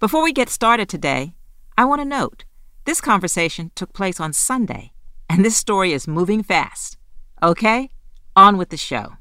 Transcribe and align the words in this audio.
Before 0.00 0.22
we 0.22 0.32
get 0.32 0.48
started 0.48 0.88
today, 0.88 1.34
I 1.76 1.84
want 1.84 2.00
to 2.00 2.04
note 2.04 2.44
this 2.84 3.00
conversation 3.00 3.72
took 3.74 3.92
place 3.92 4.20
on 4.20 4.32
Sunday, 4.32 4.92
and 5.28 5.44
this 5.44 5.56
story 5.56 5.92
is 5.92 6.06
moving 6.06 6.44
fast. 6.44 6.96
Okay, 7.42 7.90
on 8.36 8.56
with 8.56 8.68
the 8.68 8.76
show. 8.76 9.14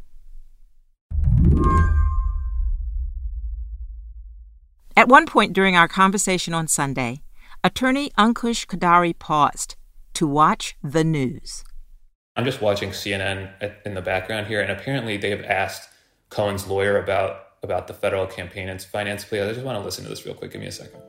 At 4.96 5.08
one 5.08 5.26
point 5.26 5.54
during 5.54 5.76
our 5.76 5.88
conversation 5.88 6.54
on 6.54 6.68
Sunday, 6.68 7.24
attorney 7.64 8.12
Ankush 8.16 8.68
Khardori 8.68 9.18
paused 9.18 9.78
to 10.14 10.28
watch 10.28 10.78
the 10.84 11.04
news. 11.04 11.64
I'm 12.36 12.46
just 12.46 12.62
watching 12.62 12.92
CNN 12.92 13.50
in 13.84 13.96
the 13.96 14.04
background 14.04 14.46
here, 14.46 14.62
and 14.62 14.72
apparently 14.72 15.18
they 15.18 15.32
have 15.32 15.44
asked 15.44 15.90
Cohen's 16.30 16.68
lawyer 16.68 17.02
about 17.02 17.47
about 17.68 17.88
the 17.88 17.94
federal 17.94 18.26
campaign 18.26 18.70
and 18.70 18.82
finance 18.82 19.26
plea. 19.26 19.42
I 19.42 19.52
just 19.52 19.66
want 19.66 19.78
to 19.78 19.84
listen 19.84 20.06
to 20.06 20.10
this 20.10 20.26
real 20.26 20.34
quick. 20.34 20.52
Give 20.52 20.62
me 20.62 20.68
a 20.68 20.72
second. 20.72 21.02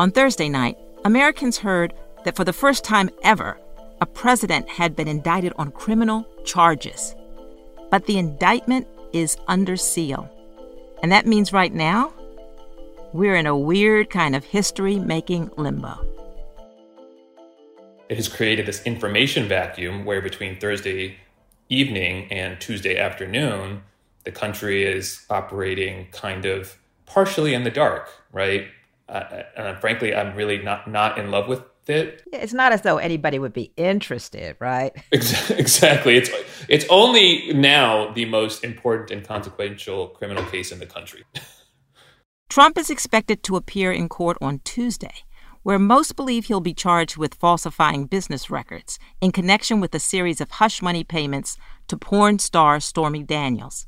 On 0.00 0.10
Thursday 0.10 0.48
night, 0.48 0.76
Americans 1.04 1.58
heard 1.58 1.94
that 2.24 2.34
for 2.34 2.42
the 2.42 2.52
first 2.52 2.82
time 2.82 3.10
ever, 3.22 3.56
a 4.00 4.06
president 4.06 4.68
had 4.68 4.96
been 4.96 5.06
indicted 5.06 5.52
on 5.56 5.70
criminal 5.70 6.26
charges. 6.44 7.14
But 7.90 8.06
the 8.06 8.18
indictment 8.18 8.88
is 9.12 9.36
under 9.46 9.76
seal. 9.76 10.28
And 11.02 11.12
that 11.12 11.26
means 11.26 11.52
right 11.52 11.72
now, 11.72 12.12
we're 13.12 13.36
in 13.36 13.46
a 13.46 13.56
weird 13.56 14.10
kind 14.10 14.34
of 14.34 14.44
history 14.44 14.98
making 14.98 15.50
limbo. 15.56 16.06
It 18.08 18.16
has 18.16 18.28
created 18.28 18.66
this 18.66 18.82
information 18.84 19.46
vacuum 19.46 20.04
where 20.04 20.20
between 20.20 20.58
Thursday 20.58 21.18
evening 21.68 22.26
and 22.32 22.60
Tuesday 22.60 22.98
afternoon, 22.98 23.82
the 24.24 24.32
country 24.32 24.84
is 24.84 25.24
operating 25.30 26.08
kind 26.12 26.44
of 26.44 26.78
partially 27.06 27.54
in 27.54 27.64
the 27.64 27.70
dark, 27.70 28.08
right? 28.32 28.68
Uh, 29.08 29.42
and 29.56 29.78
frankly, 29.80 30.14
I'm 30.14 30.36
really 30.36 30.58
not 30.58 30.88
not 30.88 31.18
in 31.18 31.30
love 31.30 31.48
with 31.48 31.62
it. 31.88 32.22
It's 32.32 32.52
not 32.52 32.72
as 32.72 32.82
though 32.82 32.98
anybody 32.98 33.38
would 33.38 33.52
be 33.52 33.72
interested, 33.76 34.56
right? 34.60 34.92
Exactly. 35.12 36.16
It's 36.16 36.30
it's 36.68 36.86
only 36.88 37.52
now 37.52 38.12
the 38.12 38.24
most 38.24 38.64
important 38.64 39.10
and 39.10 39.26
consequential 39.26 40.08
criminal 40.08 40.44
case 40.44 40.72
in 40.72 40.78
the 40.78 40.86
country. 40.86 41.24
Trump 42.48 42.78
is 42.78 42.90
expected 42.90 43.42
to 43.44 43.56
appear 43.56 43.92
in 43.92 44.08
court 44.08 44.36
on 44.40 44.60
Tuesday, 44.64 45.14
where 45.62 45.78
most 45.78 46.16
believe 46.16 46.46
he'll 46.46 46.60
be 46.60 46.74
charged 46.74 47.16
with 47.16 47.34
falsifying 47.34 48.06
business 48.06 48.50
records 48.50 48.98
in 49.20 49.30
connection 49.30 49.80
with 49.80 49.94
a 49.94 50.00
series 50.00 50.40
of 50.40 50.50
hush 50.52 50.82
money 50.82 51.04
payments 51.04 51.56
to 51.86 51.96
porn 51.96 52.38
star 52.38 52.80
Stormy 52.80 53.22
Daniels. 53.22 53.86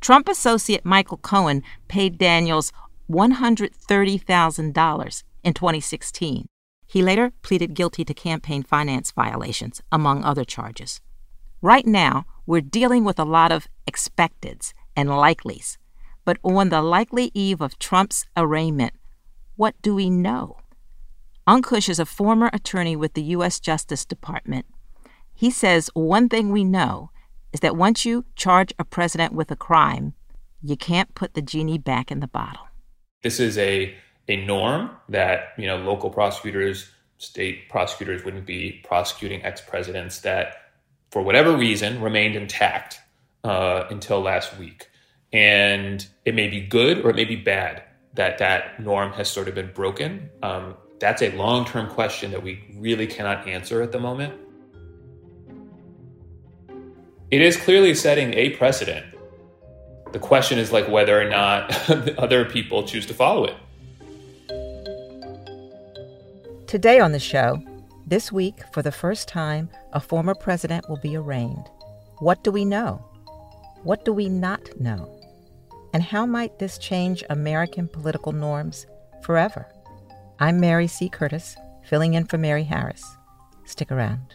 Trump 0.00 0.28
associate 0.28 0.84
Michael 0.84 1.18
Cohen 1.18 1.62
paid 1.88 2.18
Daniels 2.18 2.72
$130,000 3.10 5.22
in 5.44 5.54
2016. 5.54 6.46
He 6.86 7.02
later 7.02 7.32
pleaded 7.42 7.74
guilty 7.74 8.04
to 8.04 8.14
campaign 8.14 8.62
finance 8.62 9.10
violations, 9.12 9.82
among 9.90 10.22
other 10.24 10.44
charges. 10.44 11.00
Right 11.60 11.86
now, 11.86 12.24
we're 12.46 12.60
dealing 12.60 13.04
with 13.04 13.18
a 13.18 13.24
lot 13.24 13.50
of 13.52 13.66
expecteds 13.88 14.72
and 14.94 15.08
likelies 15.08 15.78
but 16.24 16.38
on 16.42 16.68
the 16.68 16.82
likely 16.82 17.30
eve 17.34 17.60
of 17.60 17.78
Trump's 17.78 18.26
arraignment, 18.36 18.94
what 19.56 19.74
do 19.82 19.94
we 19.94 20.10
know? 20.10 20.56
Ankush 21.46 21.88
is 21.88 21.98
a 21.98 22.06
former 22.06 22.50
attorney 22.52 22.94
with 22.94 23.14
the 23.14 23.22
U.S. 23.36 23.58
Justice 23.58 24.04
Department. 24.04 24.66
He 25.34 25.50
says 25.50 25.90
one 25.94 26.28
thing 26.28 26.50
we 26.50 26.62
know 26.62 27.10
is 27.52 27.60
that 27.60 27.76
once 27.76 28.04
you 28.04 28.24
charge 28.36 28.72
a 28.78 28.84
president 28.84 29.32
with 29.32 29.50
a 29.50 29.56
crime, 29.56 30.14
you 30.62 30.76
can't 30.76 31.14
put 31.14 31.34
the 31.34 31.42
genie 31.42 31.78
back 31.78 32.10
in 32.10 32.20
the 32.20 32.28
bottle. 32.28 32.66
This 33.22 33.38
is 33.40 33.58
a, 33.58 33.94
a 34.28 34.44
norm 34.44 34.90
that 35.08 35.52
you 35.58 35.66
know 35.66 35.76
local 35.76 36.10
prosecutors, 36.10 36.90
state 37.18 37.68
prosecutors 37.68 38.24
wouldn't 38.24 38.46
be 38.46 38.80
prosecuting 38.84 39.44
ex 39.44 39.60
presidents 39.60 40.20
that, 40.20 40.54
for 41.10 41.22
whatever 41.22 41.56
reason, 41.56 42.00
remained 42.00 42.36
intact 42.36 43.00
uh, 43.44 43.84
until 43.90 44.20
last 44.20 44.58
week. 44.58 44.88
And 45.32 46.06
it 46.24 46.34
may 46.34 46.48
be 46.48 46.60
good 46.60 47.04
or 47.04 47.10
it 47.10 47.16
may 47.16 47.24
be 47.24 47.36
bad 47.36 47.82
that 48.14 48.38
that 48.38 48.80
norm 48.80 49.12
has 49.12 49.28
sort 49.28 49.48
of 49.48 49.54
been 49.54 49.72
broken. 49.72 50.30
Um, 50.42 50.76
that's 51.00 51.22
a 51.22 51.30
long 51.32 51.64
term 51.64 51.88
question 51.88 52.30
that 52.32 52.42
we 52.42 52.64
really 52.76 53.06
cannot 53.06 53.48
answer 53.48 53.82
at 53.82 53.92
the 53.92 53.98
moment. 53.98 54.34
It 57.32 57.40
is 57.40 57.56
clearly 57.56 57.94
setting 57.94 58.34
a 58.34 58.50
precedent. 58.50 59.06
The 60.12 60.18
question 60.18 60.58
is 60.58 60.70
like 60.70 60.86
whether 60.86 61.18
or 61.18 61.30
not 61.30 61.88
other 62.18 62.44
people 62.44 62.86
choose 62.86 63.06
to 63.06 63.14
follow 63.14 63.46
it. 63.46 63.56
Today 66.66 67.00
on 67.00 67.12
the 67.12 67.18
show, 67.18 67.58
this 68.06 68.30
week, 68.30 68.56
for 68.74 68.82
the 68.82 68.92
first 68.92 69.28
time, 69.28 69.70
a 69.94 70.00
former 70.00 70.34
president 70.34 70.86
will 70.90 70.98
be 70.98 71.16
arraigned. 71.16 71.70
What 72.18 72.44
do 72.44 72.52
we 72.52 72.66
know? 72.66 73.02
What 73.82 74.04
do 74.04 74.12
we 74.12 74.28
not 74.28 74.68
know? 74.78 75.18
And 75.94 76.02
how 76.02 76.26
might 76.26 76.58
this 76.58 76.76
change 76.76 77.24
American 77.30 77.88
political 77.88 78.32
norms 78.32 78.84
forever? 79.22 79.72
I'm 80.38 80.60
Mary 80.60 80.86
C. 80.86 81.08
Curtis, 81.08 81.56
filling 81.82 82.12
in 82.12 82.26
for 82.26 82.36
Mary 82.36 82.64
Harris. 82.64 83.02
Stick 83.64 83.90
around. 83.90 84.34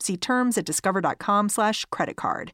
See 0.00 0.16
terms 0.16 0.58
at 0.58 0.64
discover.com/slash 0.64 1.84
credit 1.86 2.16
card. 2.16 2.52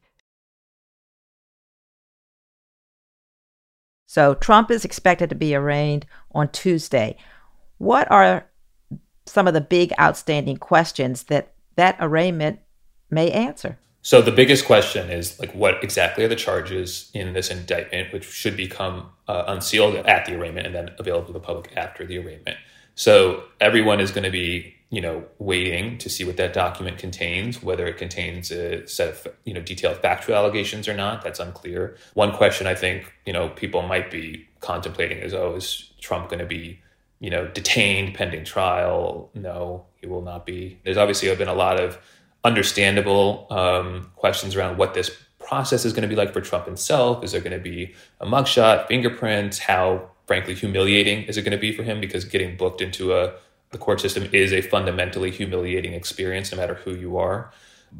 So 4.05 4.35
Trump 4.35 4.69
is 4.69 4.85
expected 4.85 5.29
to 5.29 5.35
be 5.35 5.55
arraigned 5.55 6.05
on 6.33 6.49
Tuesday. 6.49 7.17
What 7.79 8.09
are 8.11 8.45
some 9.25 9.47
of 9.47 9.53
the 9.53 9.61
big 9.61 9.91
outstanding 9.99 10.57
questions 10.57 11.23
that 11.23 11.53
that 11.75 11.97
arraignment 11.99 12.59
may 13.09 13.31
answer? 13.31 13.79
So 14.03 14.21
the 14.21 14.31
biggest 14.31 14.65
question 14.65 15.09
is 15.09 15.39
like, 15.39 15.53
what 15.55 15.83
exactly 15.83 16.25
are 16.25 16.27
the 16.27 16.35
charges 16.35 17.09
in 17.13 17.33
this 17.33 17.49
indictment, 17.49 18.11
which 18.11 18.25
should 18.25 18.57
become 18.57 19.09
uh, 19.29 19.45
unsealed 19.47 19.95
at 19.95 20.25
the 20.25 20.35
arraignment 20.35 20.67
and 20.67 20.75
then 20.75 20.89
available 20.99 21.27
to 21.27 21.33
the 21.33 21.39
public 21.39 21.71
after 21.77 22.05
the 22.05 22.17
arraignment. 22.17 22.57
So 22.95 23.45
everyone 23.61 23.99
is 24.01 24.11
going 24.11 24.25
to 24.25 24.29
be, 24.29 24.75
you 24.93 25.01
know, 25.01 25.23
waiting 25.39 25.97
to 25.97 26.07
see 26.07 26.23
what 26.23 26.37
that 26.37 26.53
document 26.53 26.99
contains, 26.99 27.63
whether 27.63 27.87
it 27.87 27.97
contains 27.97 28.51
a 28.51 28.87
set 28.87 29.09
of, 29.09 29.27
you 29.43 29.51
know, 29.51 29.59
detailed 29.59 29.97
factual 29.97 30.35
allegations 30.35 30.87
or 30.87 30.93
not. 30.93 31.23
That's 31.23 31.39
unclear. 31.39 31.97
One 32.13 32.31
question 32.31 32.67
I 32.67 32.75
think, 32.75 33.11
you 33.25 33.33
know, 33.33 33.49
people 33.49 33.81
might 33.81 34.11
be 34.11 34.47
contemplating 34.59 35.17
is, 35.17 35.33
oh, 35.33 35.55
is 35.55 35.91
Trump 35.99 36.29
going 36.29 36.41
to 36.41 36.45
be, 36.45 36.79
you 37.19 37.31
know, 37.31 37.47
detained 37.47 38.13
pending 38.13 38.45
trial? 38.45 39.31
No, 39.33 39.87
he 39.95 40.05
will 40.05 40.21
not 40.21 40.45
be. 40.45 40.77
There's 40.85 40.97
obviously 40.97 41.35
been 41.35 41.47
a 41.47 41.55
lot 41.55 41.79
of 41.79 41.97
understandable 42.43 43.47
um, 43.49 44.11
questions 44.15 44.55
around 44.55 44.77
what 44.77 44.93
this 44.93 45.09
process 45.39 45.85
is 45.85 45.93
going 45.93 46.03
to 46.03 46.07
be 46.07 46.15
like 46.15 46.31
for 46.31 46.41
Trump 46.41 46.67
himself. 46.67 47.23
Is 47.23 47.31
there 47.31 47.41
going 47.41 47.57
to 47.57 47.57
be 47.57 47.95
a 48.19 48.27
mugshot, 48.27 48.87
fingerprints? 48.87 49.57
How, 49.57 50.11
frankly, 50.27 50.53
humiliating 50.53 51.23
is 51.23 51.35
it 51.35 51.41
going 51.41 51.51
to 51.53 51.57
be 51.57 51.75
for 51.75 51.81
him? 51.81 51.99
Because 51.99 52.25
getting 52.25 52.55
booked 52.55 52.79
into 52.79 53.15
a 53.15 53.33
the 53.73 53.79
court 53.79 53.99
system 53.99 54.29
is 54.31 54.53
a 54.53 54.61
fundamentally 54.61 55.31
humiliating 55.31 55.93
experience, 55.93 56.51
no 56.51 56.57
matter 56.57 56.75
who 56.75 56.91
you 56.91 57.17
are. 57.17 57.51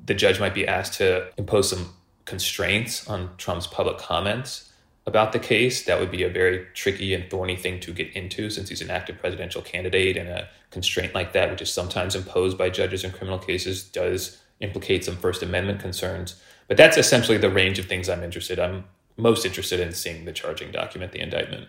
The 0.05 0.13
judge 0.13 0.39
might 0.39 0.53
be 0.53 0.67
asked 0.67 0.93
to 0.99 1.27
impose 1.35 1.69
some 1.69 1.93
constraints 2.25 3.07
on 3.09 3.31
Trump's 3.37 3.67
public 3.67 3.97
comments 3.97 4.71
about 5.05 5.33
the 5.33 5.39
case. 5.39 5.83
That 5.85 5.99
would 5.99 6.11
be 6.11 6.23
a 6.23 6.29
very 6.29 6.67
tricky 6.73 7.13
and 7.13 7.29
thorny 7.29 7.57
thing 7.57 7.79
to 7.81 7.91
get 7.91 8.15
into 8.15 8.49
since 8.49 8.69
he's 8.69 8.81
an 8.81 8.91
active 8.91 9.19
presidential 9.19 9.61
candidate. 9.61 10.15
And 10.15 10.29
a 10.29 10.47
constraint 10.69 11.13
like 11.13 11.33
that, 11.33 11.49
which 11.49 11.61
is 11.61 11.73
sometimes 11.73 12.15
imposed 12.15 12.57
by 12.57 12.69
judges 12.69 13.03
in 13.03 13.11
criminal 13.11 13.39
cases, 13.39 13.83
does 13.83 14.41
implicate 14.59 15.03
some 15.03 15.17
First 15.17 15.41
Amendment 15.41 15.79
concerns. 15.81 16.41
But 16.67 16.77
that's 16.77 16.97
essentially 16.97 17.37
the 17.37 17.49
range 17.49 17.79
of 17.79 17.87
things 17.87 18.07
I'm 18.07 18.23
interested. 18.23 18.59
I'm 18.59 18.85
most 19.17 19.45
interested 19.45 19.79
in 19.79 19.91
seeing 19.91 20.25
the 20.25 20.31
charging 20.31 20.71
document, 20.71 21.11
the 21.11 21.21
indictment. 21.21 21.67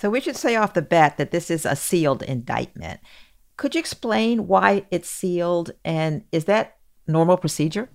So 0.00 0.08
we 0.08 0.22
should 0.22 0.36
say 0.36 0.56
off 0.56 0.72
the 0.72 0.80
bat 0.80 1.18
that 1.18 1.30
this 1.30 1.50
is 1.50 1.66
a 1.66 1.76
sealed 1.76 2.22
indictment. 2.22 3.00
Could 3.58 3.74
you 3.74 3.80
explain 3.80 4.46
why 4.46 4.86
it's 4.90 5.10
sealed 5.10 5.72
and 5.84 6.24
is 6.32 6.46
that 6.46 6.78
normal 7.06 7.36
procedure? 7.36 7.90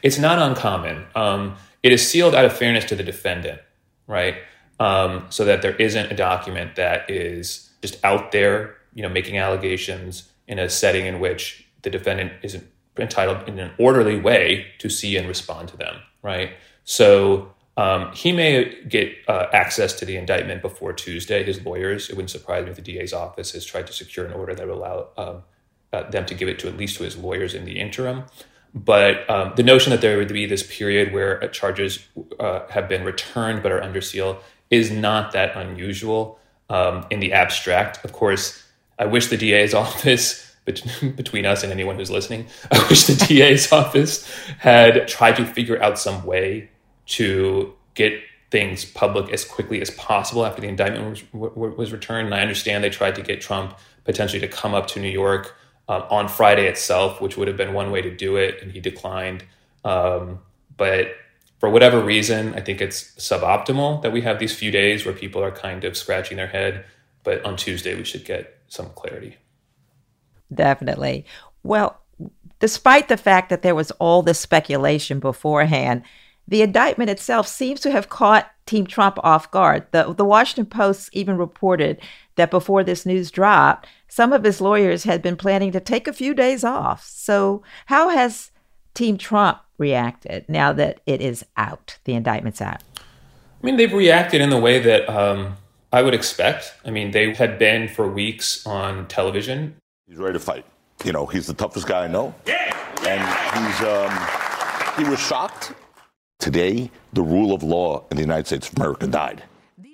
It's 0.00 0.16
not 0.16 0.38
uncommon. 0.38 1.06
Um, 1.16 1.56
it 1.82 1.90
is 1.90 2.08
sealed 2.08 2.36
out 2.36 2.44
of 2.44 2.56
fairness 2.56 2.84
to 2.84 2.94
the 2.94 3.02
defendant, 3.02 3.60
right? 4.06 4.36
Um, 4.78 5.26
so 5.30 5.44
that 5.44 5.60
there 5.60 5.74
isn't 5.74 6.12
a 6.12 6.14
document 6.14 6.76
that 6.76 7.10
is 7.10 7.70
just 7.82 7.98
out 8.04 8.30
there, 8.30 8.76
you 8.94 9.02
know, 9.02 9.08
making 9.08 9.36
allegations 9.36 10.30
in 10.46 10.60
a 10.60 10.70
setting 10.70 11.06
in 11.06 11.18
which 11.18 11.66
the 11.82 11.90
defendant 11.90 12.32
isn't 12.44 12.64
entitled 12.96 13.48
in 13.48 13.58
an 13.58 13.72
orderly 13.76 14.20
way 14.20 14.66
to 14.78 14.88
see 14.88 15.16
and 15.16 15.26
respond 15.26 15.68
to 15.70 15.76
them, 15.76 15.96
right? 16.22 16.52
So 16.84 17.52
um, 17.76 18.12
he 18.12 18.32
may 18.32 18.82
get 18.88 19.14
uh, 19.28 19.46
access 19.52 19.92
to 19.94 20.04
the 20.04 20.16
indictment 20.16 20.60
before 20.62 20.92
Tuesday. 20.92 21.42
His 21.42 21.64
lawyers, 21.64 22.10
it 22.10 22.16
wouldn't 22.16 22.30
surprise 22.30 22.64
me 22.64 22.70
if 22.70 22.76
the 22.76 22.82
DA's 22.82 23.12
office 23.12 23.52
has 23.52 23.64
tried 23.64 23.86
to 23.86 23.92
secure 23.92 24.26
an 24.26 24.32
order 24.32 24.54
that 24.54 24.66
would 24.66 24.76
allow 24.76 25.08
um, 25.16 25.42
uh, 25.92 26.08
them 26.10 26.26
to 26.26 26.34
give 26.34 26.48
it 26.48 26.58
to 26.60 26.68
at 26.68 26.76
least 26.76 26.96
to 26.98 27.04
his 27.04 27.16
lawyers 27.16 27.54
in 27.54 27.64
the 27.64 27.78
interim. 27.78 28.24
But 28.74 29.28
um, 29.28 29.52
the 29.56 29.62
notion 29.62 29.90
that 29.90 30.00
there 30.00 30.16
would 30.18 30.32
be 30.32 30.46
this 30.46 30.62
period 30.62 31.12
where 31.12 31.42
uh, 31.42 31.48
charges 31.48 32.06
uh, 32.38 32.66
have 32.68 32.88
been 32.88 33.04
returned 33.04 33.62
but 33.62 33.72
are 33.72 33.82
under 33.82 34.00
seal 34.00 34.40
is 34.70 34.90
not 34.90 35.32
that 35.32 35.56
unusual 35.56 36.38
um, 36.68 37.06
in 37.10 37.20
the 37.20 37.32
abstract. 37.32 38.04
Of 38.04 38.12
course, 38.12 38.64
I 38.98 39.06
wish 39.06 39.28
the 39.28 39.36
DA's 39.36 39.74
office, 39.84 40.46
between 40.64 41.46
us 41.46 41.64
and 41.64 41.72
anyone 41.72 41.96
who's 41.96 42.10
listening, 42.10 42.46
I 42.70 42.86
wish 42.88 43.06
the 43.06 43.24
DA's 43.26 43.72
office 43.72 44.30
had 44.58 45.08
tried 45.08 45.36
to 45.36 45.46
figure 45.46 45.82
out 45.82 45.98
some 45.98 46.24
way 46.24 46.70
to 47.10 47.74
get 47.94 48.20
things 48.50 48.84
public 48.84 49.32
as 49.32 49.44
quickly 49.44 49.80
as 49.80 49.90
possible 49.90 50.44
after 50.44 50.60
the 50.60 50.68
indictment 50.68 51.24
was, 51.32 51.54
was 51.54 51.92
returned. 51.92 52.26
And 52.26 52.34
I 52.34 52.40
understand 52.40 52.82
they 52.82 52.90
tried 52.90 53.14
to 53.16 53.22
get 53.22 53.40
Trump 53.40 53.78
potentially 54.04 54.40
to 54.40 54.48
come 54.48 54.74
up 54.74 54.88
to 54.88 55.00
New 55.00 55.10
York 55.10 55.54
um, 55.88 56.04
on 56.10 56.28
Friday 56.28 56.66
itself, 56.66 57.20
which 57.20 57.36
would 57.36 57.48
have 57.48 57.56
been 57.56 57.72
one 57.72 57.90
way 57.90 58.02
to 58.02 58.14
do 58.14 58.36
it, 58.36 58.62
and 58.62 58.72
he 58.72 58.80
declined. 58.80 59.44
Um, 59.84 60.40
but 60.76 61.14
for 61.58 61.68
whatever 61.68 62.00
reason, 62.00 62.54
I 62.54 62.60
think 62.60 62.80
it's 62.80 63.12
suboptimal 63.16 64.02
that 64.02 64.12
we 64.12 64.22
have 64.22 64.38
these 64.38 64.54
few 64.54 64.70
days 64.70 65.04
where 65.04 65.14
people 65.14 65.42
are 65.42 65.50
kind 65.50 65.84
of 65.84 65.96
scratching 65.96 66.36
their 66.36 66.46
head. 66.46 66.84
But 67.22 67.44
on 67.44 67.56
Tuesday, 67.56 67.94
we 67.94 68.04
should 68.04 68.24
get 68.24 68.58
some 68.68 68.86
clarity. 68.94 69.36
Definitely. 70.52 71.26
Well, 71.62 72.00
despite 72.58 73.08
the 73.08 73.16
fact 73.16 73.50
that 73.50 73.62
there 73.62 73.74
was 73.74 73.90
all 73.92 74.22
this 74.22 74.40
speculation 74.40 75.20
beforehand, 75.20 76.02
the 76.50 76.62
indictment 76.62 77.08
itself 77.08 77.46
seems 77.46 77.80
to 77.80 77.92
have 77.92 78.08
caught 78.08 78.50
Team 78.66 78.86
Trump 78.86 79.18
off 79.22 79.50
guard. 79.52 79.86
The, 79.92 80.12
the 80.12 80.24
Washington 80.24 80.66
Post 80.66 81.08
even 81.12 81.36
reported 81.36 82.00
that 82.34 82.50
before 82.50 82.82
this 82.82 83.06
news 83.06 83.30
dropped, 83.30 83.86
some 84.08 84.32
of 84.32 84.42
his 84.42 84.60
lawyers 84.60 85.04
had 85.04 85.22
been 85.22 85.36
planning 85.36 85.70
to 85.72 85.80
take 85.80 86.08
a 86.08 86.12
few 86.12 86.34
days 86.34 86.64
off. 86.64 87.04
So, 87.06 87.62
how 87.86 88.08
has 88.08 88.50
Team 88.94 89.16
Trump 89.16 89.58
reacted 89.78 90.44
now 90.48 90.72
that 90.72 91.00
it 91.06 91.20
is 91.20 91.44
out, 91.56 91.98
the 92.04 92.14
indictment's 92.14 92.60
out? 92.60 92.82
I 92.98 93.66
mean, 93.66 93.76
they've 93.76 93.92
reacted 93.92 94.40
in 94.40 94.50
the 94.50 94.58
way 94.58 94.80
that 94.80 95.08
um, 95.08 95.56
I 95.92 96.02
would 96.02 96.14
expect. 96.14 96.74
I 96.84 96.90
mean, 96.90 97.12
they 97.12 97.32
had 97.32 97.60
been 97.60 97.86
for 97.86 98.08
weeks 98.08 98.66
on 98.66 99.06
television. 99.06 99.76
He's 100.08 100.18
ready 100.18 100.32
to 100.32 100.40
fight. 100.40 100.66
You 101.04 101.12
know, 101.12 101.26
he's 101.26 101.46
the 101.46 101.54
toughest 101.54 101.86
guy 101.86 102.04
I 102.04 102.08
know. 102.08 102.34
Yeah. 102.44 102.76
And 103.06 103.66
he's 103.66 103.80
um, 103.86 105.04
he 105.04 105.08
was 105.08 105.20
shocked. 105.20 105.74
Today, 106.40 106.90
the 107.12 107.22
rule 107.22 107.52
of 107.52 107.62
law 107.62 108.04
in 108.10 108.16
the 108.16 108.22
United 108.22 108.46
States 108.46 108.68
of 108.68 108.76
America 108.76 109.06
died. 109.06 109.44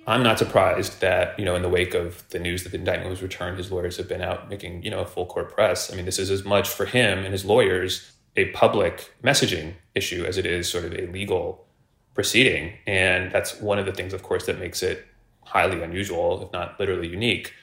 I'm 0.07 0.23
not 0.23 0.39
surprised 0.39 1.01
that, 1.01 1.37
you 1.37 1.43
know, 1.43 1.55
in 1.55 1.61
the 1.61 1.69
wake 1.69 1.93
of 1.93 2.23
the 2.29 2.39
news 2.39 2.63
that 2.63 2.69
the 2.69 2.77
indictment 2.77 3.09
was 3.09 3.21
returned, 3.21 3.57
his 3.57 3.69
lawyers 3.69 3.97
have 3.97 4.07
been 4.07 4.21
out 4.21 4.49
making, 4.49 4.81
you 4.81 4.89
know, 4.89 5.01
a 5.01 5.05
full 5.05 5.25
court 5.25 5.53
press. 5.53 5.91
I 5.91 5.97
mean, 5.97 6.05
this 6.05 6.17
is 6.17 6.31
as 6.31 6.45
much 6.45 6.69
for 6.69 6.85
him 6.85 7.19
and 7.19 7.33
his 7.33 7.43
lawyers 7.43 8.13
a 8.37 8.45
public 8.51 9.13
messaging 9.21 9.73
issue 9.93 10.23
as 10.23 10.37
it 10.37 10.45
is 10.45 10.69
sort 10.69 10.85
of 10.85 10.93
a 10.93 11.07
legal 11.07 11.67
proceeding. 12.13 12.73
And 12.87 13.29
that's 13.31 13.59
one 13.59 13.77
of 13.77 13.85
the 13.85 13.91
things, 13.91 14.13
of 14.13 14.23
course, 14.23 14.45
that 14.45 14.57
makes 14.57 14.81
it 14.81 15.05
highly 15.43 15.81
unusual, 15.83 16.41
if 16.43 16.53
not 16.53 16.79
literally 16.79 17.09
unique. 17.09 17.53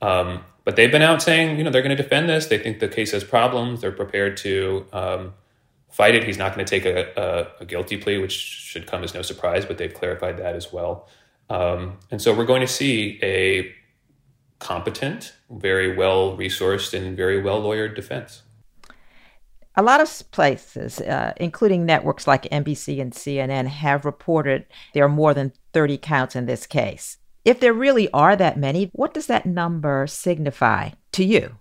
Um, 0.00 0.44
but 0.64 0.74
they've 0.74 0.90
been 0.90 1.02
out 1.02 1.22
saying, 1.22 1.58
you 1.58 1.62
know, 1.62 1.70
they're 1.70 1.82
going 1.82 1.96
to 1.96 2.02
defend 2.02 2.28
this. 2.28 2.46
They 2.46 2.58
think 2.58 2.80
the 2.80 2.88
case 2.88 3.12
has 3.12 3.22
problems. 3.22 3.80
They're 3.80 3.92
prepared 3.92 4.36
to 4.38 4.86
um, 4.92 5.34
fight 5.92 6.14
it. 6.14 6.24
He's 6.24 6.38
not 6.38 6.54
going 6.54 6.66
to 6.66 6.70
take 6.70 6.84
a, 6.84 7.12
a, 7.16 7.62
a, 7.62 7.64
guilty 7.64 7.96
plea, 7.96 8.18
which 8.18 8.32
should 8.32 8.86
come 8.86 9.04
as 9.04 9.14
no 9.14 9.22
surprise, 9.22 9.64
but 9.64 9.78
they've 9.78 9.92
clarified 9.92 10.38
that 10.38 10.56
as 10.56 10.72
well. 10.72 11.08
Um, 11.50 11.98
and 12.10 12.20
so 12.20 12.34
we're 12.34 12.46
going 12.46 12.62
to 12.62 12.66
see 12.66 13.20
a 13.22 13.72
competent, 14.58 15.34
very 15.50 15.94
well 15.94 16.36
resourced, 16.36 16.94
and 16.94 17.16
very 17.16 17.40
well 17.42 17.62
lawyered 17.62 17.94
defense. 17.94 18.42
A 19.74 19.82
lot 19.82 20.00
of 20.00 20.30
places, 20.32 21.00
uh, 21.00 21.32
including 21.36 21.86
networks 21.86 22.26
like 22.26 22.42
NBC 22.44 23.00
and 23.00 23.12
CNN, 23.12 23.66
have 23.66 24.04
reported 24.04 24.66
there 24.92 25.04
are 25.04 25.08
more 25.08 25.32
than 25.32 25.52
30 25.72 25.98
counts 25.98 26.36
in 26.36 26.46
this 26.46 26.66
case. 26.66 27.18
If 27.44 27.58
there 27.58 27.72
really 27.72 28.10
are 28.12 28.36
that 28.36 28.58
many, 28.58 28.90
what 28.92 29.14
does 29.14 29.26
that 29.26 29.46
number 29.46 30.06
signify 30.06 30.90
to 31.12 31.24
you? 31.24 31.56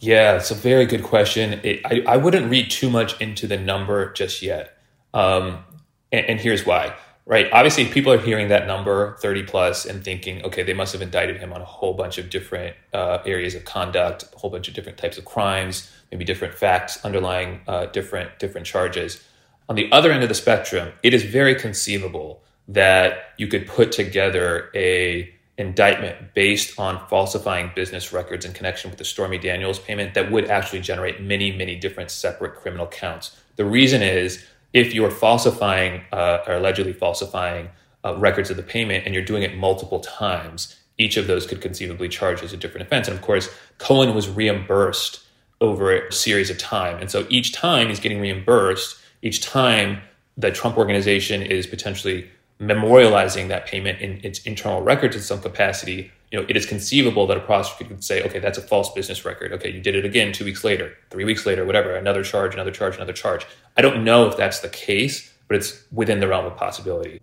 Yeah, 0.00 0.36
it's 0.36 0.50
a 0.50 0.54
very 0.54 0.86
good 0.86 1.02
question. 1.02 1.60
It, 1.62 1.82
I, 1.84 2.02
I 2.14 2.16
wouldn't 2.16 2.50
read 2.50 2.70
too 2.70 2.90
much 2.90 3.20
into 3.20 3.46
the 3.46 3.58
number 3.58 4.12
just 4.12 4.42
yet. 4.42 4.76
Um, 5.14 5.64
and, 6.10 6.26
and 6.26 6.40
here's 6.40 6.66
why 6.66 6.94
right? 7.30 7.48
Obviously, 7.52 7.86
people 7.86 8.12
are 8.12 8.18
hearing 8.18 8.48
that 8.48 8.66
number, 8.66 9.16
30 9.18 9.44
plus, 9.44 9.86
and 9.86 10.02
thinking, 10.02 10.44
okay, 10.44 10.64
they 10.64 10.74
must 10.74 10.92
have 10.92 11.00
indicted 11.00 11.36
him 11.36 11.52
on 11.52 11.60
a 11.60 11.64
whole 11.64 11.94
bunch 11.94 12.18
of 12.18 12.28
different 12.28 12.74
uh, 12.92 13.18
areas 13.24 13.54
of 13.54 13.64
conduct, 13.64 14.24
a 14.34 14.38
whole 14.38 14.50
bunch 14.50 14.66
of 14.66 14.74
different 14.74 14.98
types 14.98 15.16
of 15.16 15.24
crimes, 15.24 15.88
maybe 16.10 16.24
different 16.24 16.54
facts 16.54 17.02
underlying 17.04 17.60
uh, 17.68 17.86
different 17.86 18.36
different 18.40 18.66
charges. 18.66 19.22
On 19.68 19.76
the 19.76 19.90
other 19.92 20.10
end 20.10 20.24
of 20.24 20.28
the 20.28 20.34
spectrum, 20.34 20.92
it 21.04 21.14
is 21.14 21.22
very 21.22 21.54
conceivable 21.54 22.42
that 22.66 23.32
you 23.38 23.46
could 23.46 23.68
put 23.68 23.92
together 23.92 24.68
a 24.74 25.32
indictment 25.60 26.34
based 26.34 26.78
on 26.78 27.06
falsifying 27.08 27.70
business 27.76 28.12
records 28.12 28.44
in 28.46 28.52
connection 28.52 28.90
with 28.90 28.98
the 28.98 29.04
Stormy 29.04 29.38
Daniels 29.38 29.78
payment 29.78 30.14
that 30.14 30.32
would 30.32 30.46
actually 30.46 30.80
generate 30.80 31.20
many, 31.20 31.52
many 31.52 31.76
different 31.76 32.10
separate 32.10 32.54
criminal 32.56 32.86
counts. 32.86 33.36
The 33.56 33.66
reason 33.66 34.02
is 34.02 34.44
if 34.72 34.94
you're 34.94 35.10
falsifying 35.10 36.02
uh, 36.12 36.38
or 36.46 36.54
allegedly 36.54 36.94
falsifying 36.94 37.68
uh, 38.04 38.16
records 38.16 38.48
of 38.50 38.56
the 38.56 38.62
payment 38.62 39.04
and 39.04 39.14
you're 39.14 39.24
doing 39.24 39.42
it 39.42 39.54
multiple 39.54 40.00
times, 40.00 40.76
each 40.96 41.18
of 41.18 41.26
those 41.26 41.46
could 41.46 41.60
conceivably 41.60 42.08
charge 42.08 42.42
as 42.42 42.52
a 42.54 42.56
different 42.56 42.86
offense. 42.86 43.06
And 43.06 43.16
of 43.16 43.22
course, 43.22 43.50
Cohen 43.78 44.14
was 44.14 44.28
reimbursed 44.28 45.20
over 45.60 45.92
a 45.92 46.12
series 46.12 46.48
of 46.48 46.56
time. 46.56 46.96
And 46.98 47.10
so 47.10 47.26
each 47.28 47.52
time 47.52 47.88
he's 47.88 48.00
getting 48.00 48.20
reimbursed, 48.20 48.96
each 49.20 49.42
time 49.42 50.00
the 50.38 50.50
Trump 50.50 50.78
organization 50.78 51.42
is 51.42 51.66
potentially 51.66 52.30
memorializing 52.60 53.48
that 53.48 53.66
payment 53.66 54.00
in 54.00 54.20
its 54.22 54.40
internal 54.40 54.82
records 54.82 55.16
in 55.16 55.22
some 55.22 55.40
capacity, 55.40 56.10
you 56.30 56.38
know, 56.38 56.46
it 56.48 56.56
is 56.56 56.66
conceivable 56.66 57.26
that 57.26 57.36
a 57.36 57.40
prosecutor 57.40 57.94
could 57.94 58.04
say, 58.04 58.22
okay, 58.22 58.38
that's 58.38 58.58
a 58.58 58.62
false 58.62 58.92
business 58.92 59.24
record. 59.24 59.52
Okay, 59.52 59.70
you 59.70 59.80
did 59.80 59.94
it 59.94 60.04
again 60.04 60.32
two 60.32 60.44
weeks 60.44 60.62
later, 60.62 60.94
three 61.10 61.24
weeks 61.24 61.46
later, 61.46 61.64
whatever, 61.64 61.94
another 61.94 62.22
charge, 62.22 62.54
another 62.54 62.70
charge, 62.70 62.96
another 62.96 63.12
charge. 63.12 63.46
I 63.76 63.82
don't 63.82 64.04
know 64.04 64.28
if 64.28 64.36
that's 64.36 64.60
the 64.60 64.68
case, 64.68 65.32
but 65.48 65.56
it's 65.56 65.84
within 65.90 66.20
the 66.20 66.28
realm 66.28 66.44
of 66.44 66.56
possibility. 66.56 67.20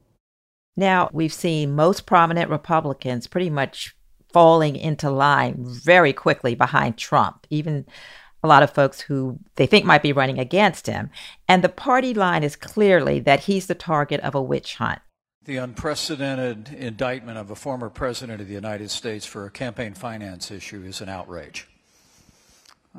Now, 0.76 1.10
we've 1.14 1.34
seen 1.34 1.76
most 1.76 2.06
prominent 2.06 2.50
Republicans 2.50 3.28
pretty 3.28 3.50
much 3.50 3.96
falling 4.34 4.76
into 4.76 5.10
line 5.10 5.56
very 5.60 6.14
quickly 6.14 6.54
behind 6.54 6.98
Trump, 6.98 7.48
even 7.50 7.86
a 8.44 8.48
lot 8.48 8.64
of 8.64 8.72
folks 8.72 9.02
who 9.02 9.40
they 9.56 9.66
think 9.66 9.86
might 9.86 10.04
be 10.04 10.14
running 10.14 10.38
against 10.38 10.86
him. 10.88 11.10
And 11.48 11.64
the 11.64 11.70
party 11.70 12.14
line 12.14 12.44
is 12.44 12.56
clearly 12.56 13.20
that 13.22 13.42
he's 13.42 13.68
the 13.68 13.76
target 13.76 14.20
of 14.22 14.36
a 14.36 14.42
witch 14.42 14.76
hunt. 14.76 15.00
The 15.48 15.56
unprecedented 15.56 16.74
indictment 16.74 17.38
of 17.38 17.50
a 17.52 17.56
former 17.56 17.90
president 17.90 18.42
of 18.42 18.50
the 18.50 18.54
United 18.54 18.92
States 18.92 19.26
for 19.26 19.46
a 19.46 19.50
campaign 19.50 19.94
finance 19.94 20.52
issue 20.52 20.84
is 20.84 21.00
an 21.00 21.08
outrage. 21.08 21.70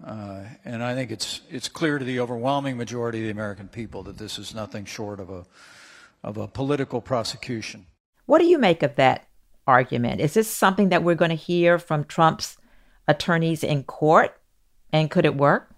Uh, 0.03 0.45
and 0.65 0.83
I 0.83 0.95
think 0.95 1.11
it's, 1.11 1.43
it's 1.51 1.69
clear 1.69 1.99
to 1.99 2.05
the 2.07 2.21
overwhelming 2.21 2.79
majority 2.79 3.19
of 3.19 3.25
the 3.25 3.31
American 3.31 3.69
people 3.69 4.03
that 4.05 4.17
this 4.17 4.39
is 4.39 4.55
nothing 4.55 4.87
short 4.87 5.21
of 5.21 5.29
a, 5.29 5.45
of 6.25 6.39
a 6.39 6.49
political 6.49 7.03
prosecution. 7.03 7.85
What 8.25 8.39
do 8.39 8.47
you 8.47 8.57
make 8.57 8.83
of 8.83 8.97
that 8.97 9.27
argument? 9.67 10.23
Is 10.23 10.33
this 10.33 10.49
something 10.49 10.89
that 10.89 11.03
we're 11.03 11.17
going 11.17 11.29
to 11.29 11.35
hear 11.35 11.79
from 11.79 12.05
Trump's 12.05 12.57
attorneys 13.07 13.63
in 13.63 13.85
court? 13.85 14.41
And 14.91 15.11
could 15.11 15.27
it 15.27 15.37
work? 15.37 15.69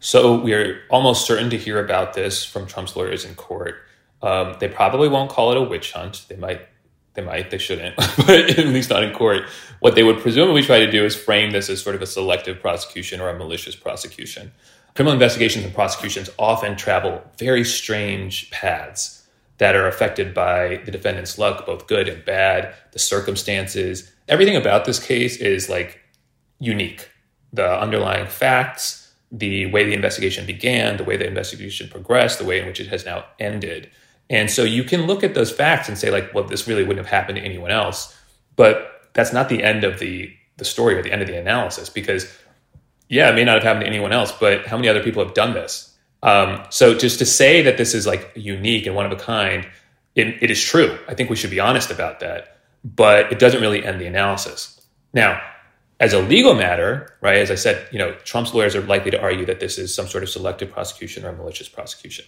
So 0.00 0.36
we're 0.36 0.80
almost 0.90 1.26
certain 1.26 1.48
to 1.50 1.56
hear 1.56 1.78
about 1.78 2.14
this 2.14 2.44
from 2.44 2.66
Trump's 2.66 2.96
lawyers 2.96 3.24
in 3.24 3.36
court. 3.36 3.76
Um, 4.22 4.56
they 4.58 4.68
probably 4.68 5.08
won't 5.08 5.30
call 5.30 5.52
it 5.52 5.56
a 5.56 5.62
witch 5.62 5.92
hunt. 5.92 6.24
They 6.28 6.36
might, 6.36 6.62
they 7.14 7.22
might, 7.22 7.50
they 7.50 7.58
shouldn't, 7.58 7.96
but 7.96 8.30
at 8.30 8.66
least 8.66 8.90
not 8.90 9.04
in 9.04 9.14
court. 9.14 9.44
What 9.80 9.94
they 9.94 10.02
would 10.02 10.18
presumably 10.18 10.62
try 10.62 10.80
to 10.80 10.90
do 10.90 11.04
is 11.04 11.14
frame 11.14 11.52
this 11.52 11.68
as 11.68 11.82
sort 11.82 11.94
of 11.94 12.02
a 12.02 12.06
selective 12.06 12.60
prosecution 12.60 13.20
or 13.20 13.28
a 13.28 13.38
malicious 13.38 13.76
prosecution. 13.76 14.52
Criminal 14.94 15.14
investigations 15.14 15.64
and 15.64 15.74
prosecutions 15.74 16.30
often 16.38 16.76
travel 16.76 17.22
very 17.38 17.64
strange 17.64 18.50
paths 18.50 19.26
that 19.58 19.76
are 19.76 19.86
affected 19.86 20.34
by 20.34 20.80
the 20.84 20.90
defendant's 20.90 21.38
luck, 21.38 21.66
both 21.66 21.86
good 21.86 22.08
and 22.08 22.24
bad, 22.24 22.74
the 22.92 22.98
circumstances. 22.98 24.10
Everything 24.28 24.56
about 24.56 24.84
this 24.84 24.98
case 24.98 25.36
is 25.36 25.68
like 25.68 26.00
unique. 26.58 27.08
The 27.52 27.80
underlying 27.80 28.26
facts, 28.26 29.12
the 29.30 29.66
way 29.66 29.84
the 29.84 29.94
investigation 29.94 30.46
began, 30.46 30.96
the 30.96 31.04
way 31.04 31.16
the 31.16 31.26
investigation 31.26 31.88
progressed, 31.88 32.38
the 32.38 32.44
way 32.44 32.60
in 32.60 32.66
which 32.66 32.80
it 32.80 32.88
has 32.88 33.04
now 33.04 33.24
ended 33.38 33.90
And 34.30 34.50
so 34.50 34.62
you 34.62 34.84
can 34.84 35.06
look 35.06 35.24
at 35.24 35.34
those 35.34 35.50
facts 35.50 35.88
and 35.88 35.96
say, 35.96 36.10
like, 36.10 36.34
well, 36.34 36.44
this 36.44 36.68
really 36.68 36.82
wouldn't 36.82 37.04
have 37.04 37.12
happened 37.12 37.36
to 37.36 37.42
anyone 37.42 37.70
else. 37.70 38.16
But 38.56 39.08
that's 39.14 39.32
not 39.32 39.48
the 39.48 39.62
end 39.62 39.84
of 39.84 39.98
the 39.98 40.32
the 40.58 40.64
story 40.64 40.96
or 40.96 41.02
the 41.02 41.12
end 41.12 41.22
of 41.22 41.28
the 41.28 41.38
analysis 41.38 41.88
because 41.88 42.30
yeah, 43.08 43.30
it 43.30 43.34
may 43.34 43.44
not 43.44 43.54
have 43.54 43.62
happened 43.62 43.82
to 43.82 43.86
anyone 43.86 44.12
else, 44.12 44.32
but 44.32 44.66
how 44.66 44.76
many 44.76 44.88
other 44.88 45.02
people 45.02 45.24
have 45.24 45.34
done 45.34 45.54
this? 45.54 45.96
Um, 46.22 46.64
so 46.70 46.96
just 46.96 47.18
to 47.20 47.26
say 47.26 47.62
that 47.62 47.78
this 47.78 47.94
is 47.94 48.06
like 48.06 48.32
unique 48.34 48.86
and 48.86 48.94
one 48.94 49.06
of 49.06 49.12
a 49.12 49.16
kind, 49.16 49.66
it, 50.14 50.42
it 50.42 50.50
is 50.50 50.62
true. 50.62 50.98
I 51.08 51.14
think 51.14 51.30
we 51.30 51.36
should 51.36 51.50
be 51.50 51.60
honest 51.60 51.90
about 51.90 52.20
that, 52.20 52.58
but 52.84 53.32
it 53.32 53.38
doesn't 53.38 53.60
really 53.60 53.84
end 53.84 54.00
the 54.00 54.06
analysis. 54.06 54.80
Now, 55.14 55.40
as 56.00 56.12
a 56.12 56.20
legal 56.20 56.54
matter, 56.54 57.16
right, 57.20 57.38
as 57.38 57.50
I 57.50 57.54
said, 57.54 57.88
you 57.92 57.98
know, 57.98 58.12
Trump's 58.24 58.52
lawyers 58.52 58.76
are 58.76 58.82
likely 58.82 59.10
to 59.10 59.20
argue 59.20 59.46
that 59.46 59.60
this 59.60 59.78
is 59.78 59.94
some 59.94 60.06
sort 60.06 60.22
of 60.22 60.28
selective 60.28 60.70
prosecution 60.70 61.24
or 61.24 61.32
malicious 61.32 61.68
prosecution. 61.68 62.24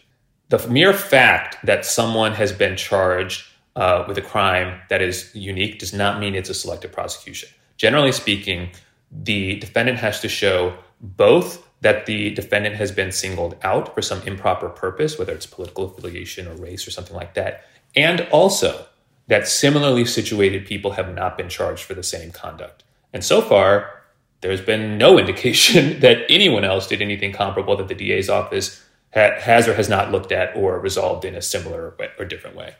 The 0.50 0.66
mere 0.69 0.92
fact 0.92 1.64
that 1.64 1.87
someone 1.87 2.33
has 2.33 2.52
been 2.52 2.76
charged 2.76 3.47
uh, 3.76 4.04
with 4.09 4.19
a 4.19 4.23
crime 4.23 4.80
that 4.88 5.00
is 5.00 5.30
unique 5.33 5.78
does 5.78 5.92
not 5.92 6.19
mean 6.19 6.35
it's 6.35 6.50
a 6.50 6.54
selective 6.54 6.90
prosecution. 6.90 7.49
Generally 7.76 8.12
speaking, 8.12 8.71
the 9.12 9.61
defendant 9.61 9.99
has 10.00 10.21
to 10.21 10.28
show 10.28 10.76
both 11.00 11.64
that 11.83 12.07
the 12.07 12.30
defendant 12.30 12.75
has 12.75 12.90
been 12.90 13.12
singled 13.12 13.57
out 13.62 13.95
for 13.95 14.02
some 14.02 14.21
improper 14.23 14.69
purpose, 14.69 15.19
whether 15.21 15.33
it's 15.33 15.47
political 15.47 15.85
affiliation 15.85 16.49
or 16.49 16.54
race 16.57 16.85
or 16.87 16.90
something 16.90 17.14
like 17.14 17.35
that, 17.35 17.64
and 17.95 18.26
also 18.33 18.87
that 19.28 19.47
similarly 19.47 20.04
situated 20.04 20.66
people 20.66 20.90
have 20.90 21.14
not 21.14 21.38
been 21.38 21.49
charged 21.49 21.85
for 21.85 21.95
the 21.95 22.02
same 22.02 22.33
conduct. 22.33 22.83
And 23.12 23.25
so 23.25 23.40
far, 23.40 24.02
there's 24.40 24.61
been 24.61 24.99
no 24.99 25.16
indication 25.23 26.00
that 26.00 26.26
anyone 26.28 26.64
else 26.64 26.88
did 26.88 27.00
anything 27.00 27.33
comparable 27.33 27.76
that 27.76 27.87
the 27.87 27.95
DA's 27.95 28.28
office 28.28 28.85
ha- 29.14 29.40
has 29.40 29.69
or 29.69 29.75
has 29.75 29.88
not 29.88 30.11
looked 30.11 30.33
at 30.33 30.57
or 30.57 30.79
resolved 30.79 31.25
in 31.25 31.35
a 31.35 31.43
similar 31.43 31.95
or 32.19 32.25
different 32.25 32.57
way. 32.57 32.75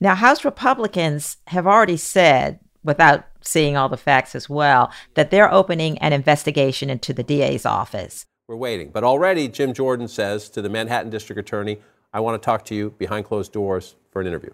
Now, 0.00 0.14
House 0.14 0.44
Republicans 0.44 1.36
have 1.48 1.66
already 1.66 1.96
said 1.96 2.58
without 2.84 3.24
seeing 3.40 3.76
all 3.76 3.88
the 3.88 3.96
facts 3.96 4.34
as 4.34 4.48
well, 4.48 4.92
that 5.14 5.30
they're 5.30 5.52
opening 5.52 5.98
an 5.98 6.12
investigation 6.12 6.90
into 6.90 7.12
the 7.12 7.22
DA's 7.22 7.66
office. 7.66 8.26
We're 8.46 8.56
waiting. 8.56 8.90
But 8.90 9.04
already, 9.04 9.48
Jim 9.48 9.72
Jordan 9.72 10.06
says 10.06 10.48
to 10.50 10.62
the 10.62 10.68
Manhattan 10.68 11.10
District 11.10 11.40
Attorney, 11.40 11.78
I 12.12 12.20
want 12.20 12.40
to 12.40 12.44
talk 12.44 12.64
to 12.66 12.74
you 12.74 12.90
behind 12.90 13.24
closed 13.24 13.52
doors 13.52 13.96
for 14.10 14.20
an 14.20 14.26
interview. 14.26 14.50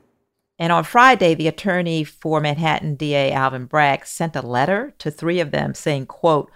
And 0.58 0.72
on 0.72 0.84
Friday, 0.84 1.34
the 1.34 1.48
attorney 1.48 2.04
for 2.04 2.40
Manhattan 2.40 2.94
DA 2.94 3.32
Alvin 3.32 3.64
Bragg 3.64 4.06
sent 4.06 4.36
a 4.36 4.42
letter 4.42 4.94
to 4.98 5.10
three 5.10 5.40
of 5.40 5.50
them 5.50 5.74
saying, 5.74 6.06
quote, 6.06 6.50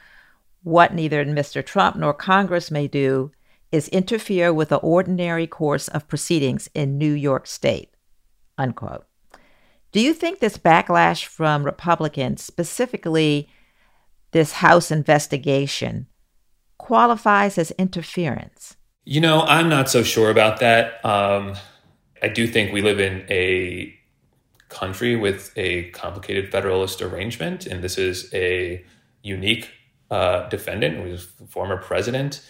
what 0.63 0.95
neither 0.95 1.25
Mr. 1.25 1.65
Trump 1.65 1.97
nor 1.97 2.15
Congress 2.15 2.71
may 2.71 2.87
do 2.87 3.33
is 3.75 3.89
interfere 3.89 4.55
with 4.55 4.69
the 4.69 4.77
ordinary 4.77 5.49
course 5.49 5.89
of 5.89 6.07
proceedings 6.07 6.71
in 6.75 6.97
New 6.97 7.13
York 7.13 7.45
State, 7.45 7.91
unquote. 8.57 9.05
Do 9.91 10.01
you 10.01 10.15
think 10.15 10.39
this 10.39 10.57
backlash 10.57 11.25
from 11.25 11.65
Republicans, 11.65 12.41
specifically 12.41 13.49
this 14.31 14.53
House 14.53 14.93
investigation, 14.93 16.07
qualifies 16.79 17.59
as 17.59 17.73
interference? 17.73 18.77
You 19.05 19.21
know, 19.21 19.41
I'm 19.43 19.69
not 19.69 19.91
so 19.91 20.05
sure 20.05 20.31
about 20.31 20.61
that. 20.61 21.05
Um, 21.05 21.57
I 22.23 22.29
do 22.29 22.47
think 22.47 22.73
we 22.73 22.81
live 22.81 23.01
in 23.01 23.27
a 23.29 23.93
country 24.69 25.17
with 25.17 25.53
a 25.57 25.91
complicated 25.91 26.53
federalist 26.53 27.03
arrangement, 27.03 27.67
and 27.67 27.83
this 27.83 27.99
is 27.99 28.33
a 28.33 28.85
unique 29.25 29.69
uh, 30.13 30.49
defendant 30.49 30.99
who's 30.99 31.25
former 31.49 31.77
president. 31.77 32.41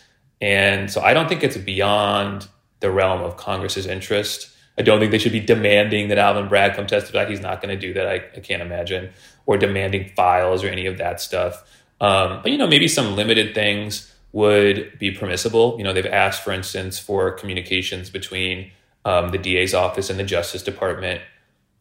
And 0.44 0.90
so 0.90 1.00
I 1.00 1.14
don't 1.14 1.28
think 1.28 1.42
it's 1.42 1.56
beyond 1.56 2.48
the 2.80 2.90
realm 2.90 3.22
of 3.22 3.36
Congress's 3.36 3.86
interest 3.86 4.54
I 4.76 4.82
don't 4.82 4.98
think 4.98 5.12
they 5.12 5.18
should 5.18 5.32
be 5.32 5.40
demanding 5.40 6.08
that 6.08 6.18
Alvin 6.18 6.48
Bragg 6.48 6.74
come 6.74 6.86
testify. 6.86 7.26
He's 7.26 7.40
not 7.40 7.62
going 7.62 7.74
to 7.74 7.80
do 7.80 7.94
that. 7.94 8.06
I, 8.08 8.14
I, 8.14 8.40
can't 8.40 8.62
imagine, 8.62 9.10
or 9.46 9.56
demanding 9.56 10.10
files 10.16 10.64
or 10.64 10.68
any 10.68 10.86
of 10.86 10.98
that 10.98 11.20
stuff. 11.20 11.62
Um, 12.00 12.40
but 12.42 12.50
you 12.50 12.58
know, 12.58 12.66
maybe 12.66 12.88
some 12.88 13.14
limited 13.14 13.54
things 13.54 14.12
would 14.32 14.98
be 14.98 15.12
permissible. 15.12 15.76
You 15.78 15.84
know, 15.84 15.92
they've 15.92 16.04
asked, 16.04 16.42
for 16.42 16.52
instance, 16.52 16.98
for 16.98 17.30
communications 17.30 18.10
between 18.10 18.72
um, 19.04 19.28
the 19.28 19.38
DA's 19.38 19.74
office 19.74 20.10
and 20.10 20.18
the 20.18 20.24
Justice 20.24 20.62
Department. 20.62 21.20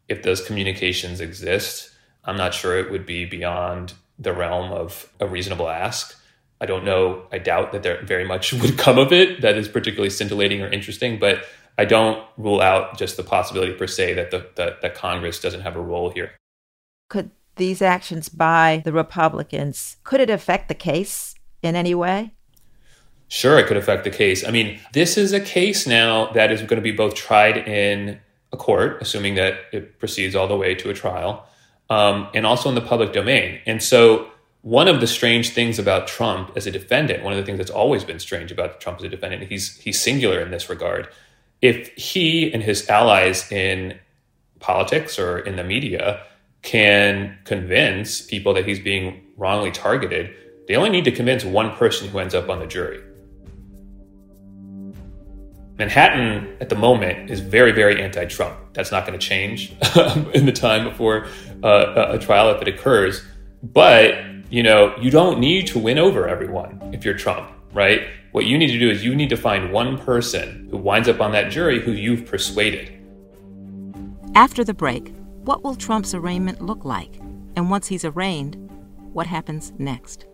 If 0.08 0.22
those 0.22 0.40
communications 0.40 1.20
exist, 1.20 1.90
I'm 2.24 2.36
not 2.36 2.54
sure 2.54 2.78
it 2.78 2.92
would 2.92 3.06
be 3.06 3.24
beyond 3.24 3.94
the 4.18 4.32
realm 4.32 4.70
of 4.70 5.10
a 5.18 5.26
reasonable 5.26 5.68
ask. 5.68 6.16
I 6.64 6.66
don't 6.66 6.86
know. 6.86 7.26
I 7.30 7.36
doubt 7.36 7.72
that 7.72 7.82
there 7.82 8.02
very 8.04 8.24
much 8.24 8.52
would 8.60 8.78
come 8.78 8.96
of 8.98 9.12
it 9.12 9.42
that 9.42 9.58
is 9.58 9.68
particularly 9.68 10.08
scintillating 10.08 10.62
or 10.62 10.66
interesting, 10.68 11.18
but 11.18 11.44
I 11.76 11.84
don't 11.84 12.24
rule 12.38 12.62
out 12.62 12.96
just 12.96 13.18
the 13.18 13.22
possibility 13.22 13.74
per 13.74 13.86
se 13.86 14.14
that 14.14 14.30
the 14.30 14.46
that, 14.54 14.80
that 14.80 14.94
Congress 14.94 15.38
doesn't 15.40 15.60
have 15.60 15.76
a 15.76 15.80
role 15.82 16.08
here. 16.08 16.32
Could 17.10 17.32
these 17.56 17.82
actions 17.82 18.30
by 18.30 18.80
the 18.82 18.94
Republicans 18.94 19.98
could 20.04 20.22
it 20.22 20.30
affect 20.30 20.68
the 20.68 20.74
case 20.74 21.34
in 21.62 21.76
any 21.76 21.94
way? 21.94 22.32
Sure, 23.28 23.58
it 23.58 23.66
could 23.66 23.76
affect 23.76 24.04
the 24.04 24.10
case. 24.10 24.42
I 24.42 24.50
mean, 24.50 24.80
this 24.94 25.18
is 25.18 25.34
a 25.34 25.40
case 25.40 25.86
now 25.86 26.32
that 26.32 26.50
is 26.50 26.60
going 26.60 26.76
to 26.76 26.88
be 26.90 26.92
both 26.92 27.14
tried 27.14 27.58
in 27.68 28.20
a 28.52 28.56
court, 28.56 29.02
assuming 29.02 29.34
that 29.34 29.54
it 29.70 29.98
proceeds 29.98 30.34
all 30.34 30.48
the 30.48 30.56
way 30.56 30.74
to 30.76 30.88
a 30.88 30.94
trial, 30.94 31.46
um, 31.90 32.28
and 32.32 32.46
also 32.46 32.70
in 32.70 32.74
the 32.74 32.80
public 32.80 33.12
domain. 33.12 33.60
And 33.66 33.82
so, 33.82 34.30
one 34.64 34.88
of 34.88 35.00
the 35.00 35.06
strange 35.06 35.50
things 35.50 35.78
about 35.78 36.08
Trump 36.08 36.50
as 36.56 36.66
a 36.66 36.70
defendant, 36.70 37.22
one 37.22 37.32
of 37.32 37.38
the 37.38 37.44
things 37.44 37.58
that's 37.58 37.70
always 37.70 38.02
been 38.02 38.18
strange 38.18 38.50
about 38.50 38.80
Trump 38.80 38.98
as 38.98 39.04
a 39.04 39.08
defendant, 39.08 39.44
he's 39.44 39.76
he's 39.78 40.00
singular 40.00 40.40
in 40.40 40.50
this 40.50 40.68
regard 40.68 41.08
if 41.64 41.88
he 41.94 42.52
and 42.52 42.62
his 42.62 42.90
allies 42.90 43.50
in 43.50 43.98
politics 44.60 45.18
or 45.18 45.38
in 45.38 45.56
the 45.56 45.64
media 45.64 46.22
can 46.60 47.38
convince 47.44 48.20
people 48.20 48.52
that 48.52 48.66
he's 48.66 48.78
being 48.78 49.22
wrongly 49.38 49.70
targeted, 49.70 50.34
they 50.68 50.76
only 50.76 50.90
need 50.90 51.04
to 51.06 51.10
convince 51.10 51.42
one 51.42 51.74
person 51.76 52.06
who 52.08 52.18
ends 52.18 52.34
up 52.34 52.50
on 52.50 52.58
the 52.58 52.66
jury. 52.66 53.02
Manhattan 55.78 56.54
at 56.60 56.68
the 56.68 56.74
moment 56.74 57.30
is 57.30 57.40
very, 57.40 57.72
very 57.72 58.02
anti 58.02 58.26
Trump. 58.26 58.58
That's 58.74 58.92
not 58.92 59.06
going 59.06 59.18
to 59.18 59.26
change 59.26 59.70
in 60.34 60.44
the 60.44 60.52
time 60.52 60.84
before 60.84 61.26
uh, 61.62 62.10
a 62.10 62.18
trial 62.18 62.50
if 62.50 62.60
it 62.60 62.68
occurs. 62.68 63.24
But, 63.62 64.16
you 64.54 64.62
know, 64.62 64.94
you 65.00 65.10
don't 65.10 65.40
need 65.40 65.66
to 65.66 65.80
win 65.80 65.98
over 65.98 66.28
everyone 66.28 66.80
if 66.92 67.04
you're 67.04 67.18
Trump, 67.18 67.50
right? 67.72 68.02
What 68.30 68.46
you 68.46 68.56
need 68.56 68.68
to 68.68 68.78
do 68.78 68.88
is 68.88 69.04
you 69.04 69.12
need 69.12 69.30
to 69.30 69.36
find 69.36 69.72
one 69.72 69.98
person 69.98 70.68
who 70.70 70.76
winds 70.76 71.08
up 71.08 71.20
on 71.20 71.32
that 71.32 71.50
jury 71.50 71.80
who 71.80 71.90
you've 71.90 72.24
persuaded. 72.24 72.92
After 74.36 74.62
the 74.62 74.72
break, 74.72 75.12
what 75.42 75.64
will 75.64 75.74
Trump's 75.74 76.14
arraignment 76.14 76.60
look 76.60 76.84
like? 76.84 77.16
And 77.56 77.68
once 77.68 77.88
he's 77.88 78.04
arraigned, 78.04 78.54
what 79.12 79.26
happens 79.26 79.72
next? 79.76 80.24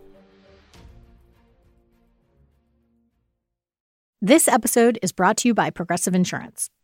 This 4.21 4.47
episode 4.47 4.99
is 5.01 5.11
brought 5.11 5.37
to 5.37 5.47
you 5.47 5.55
by 5.55 5.71
Progressive 5.71 6.13
Insurance. 6.13 6.69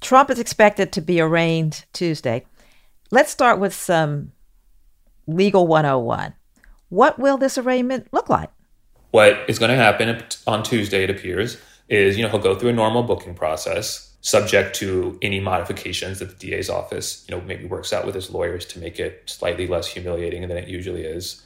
Trump 0.00 0.30
is 0.30 0.38
expected 0.38 0.92
to 0.92 1.00
be 1.00 1.20
arraigned 1.20 1.84
Tuesday. 1.92 2.46
Let's 3.10 3.30
start 3.30 3.58
with 3.58 3.74
some 3.74 4.32
legal 5.26 5.66
101. 5.66 6.34
What 6.88 7.18
will 7.18 7.36
this 7.36 7.58
arraignment 7.58 8.08
look 8.12 8.28
like? 8.28 8.50
What 9.10 9.44
is 9.48 9.58
going 9.58 9.70
to 9.70 9.76
happen 9.76 10.22
on 10.46 10.62
Tuesday, 10.62 11.04
it 11.04 11.10
appears, 11.10 11.58
is 11.88 12.16
you 12.16 12.22
know 12.22 12.28
he'll 12.28 12.40
go 12.40 12.54
through 12.54 12.70
a 12.70 12.72
normal 12.72 13.02
booking 13.02 13.34
process 13.34 14.10
subject 14.20 14.76
to 14.76 15.18
any 15.22 15.40
modifications 15.40 16.18
that 16.18 16.38
the 16.38 16.50
DA's 16.50 16.68
office, 16.68 17.24
you 17.26 17.34
know, 17.34 17.42
maybe 17.42 17.64
works 17.64 17.92
out 17.92 18.04
with 18.04 18.14
his 18.14 18.30
lawyers 18.30 18.66
to 18.66 18.78
make 18.78 19.00
it 19.00 19.22
slightly 19.26 19.66
less 19.66 19.86
humiliating 19.86 20.46
than 20.46 20.58
it 20.58 20.68
usually 20.68 21.04
is, 21.04 21.42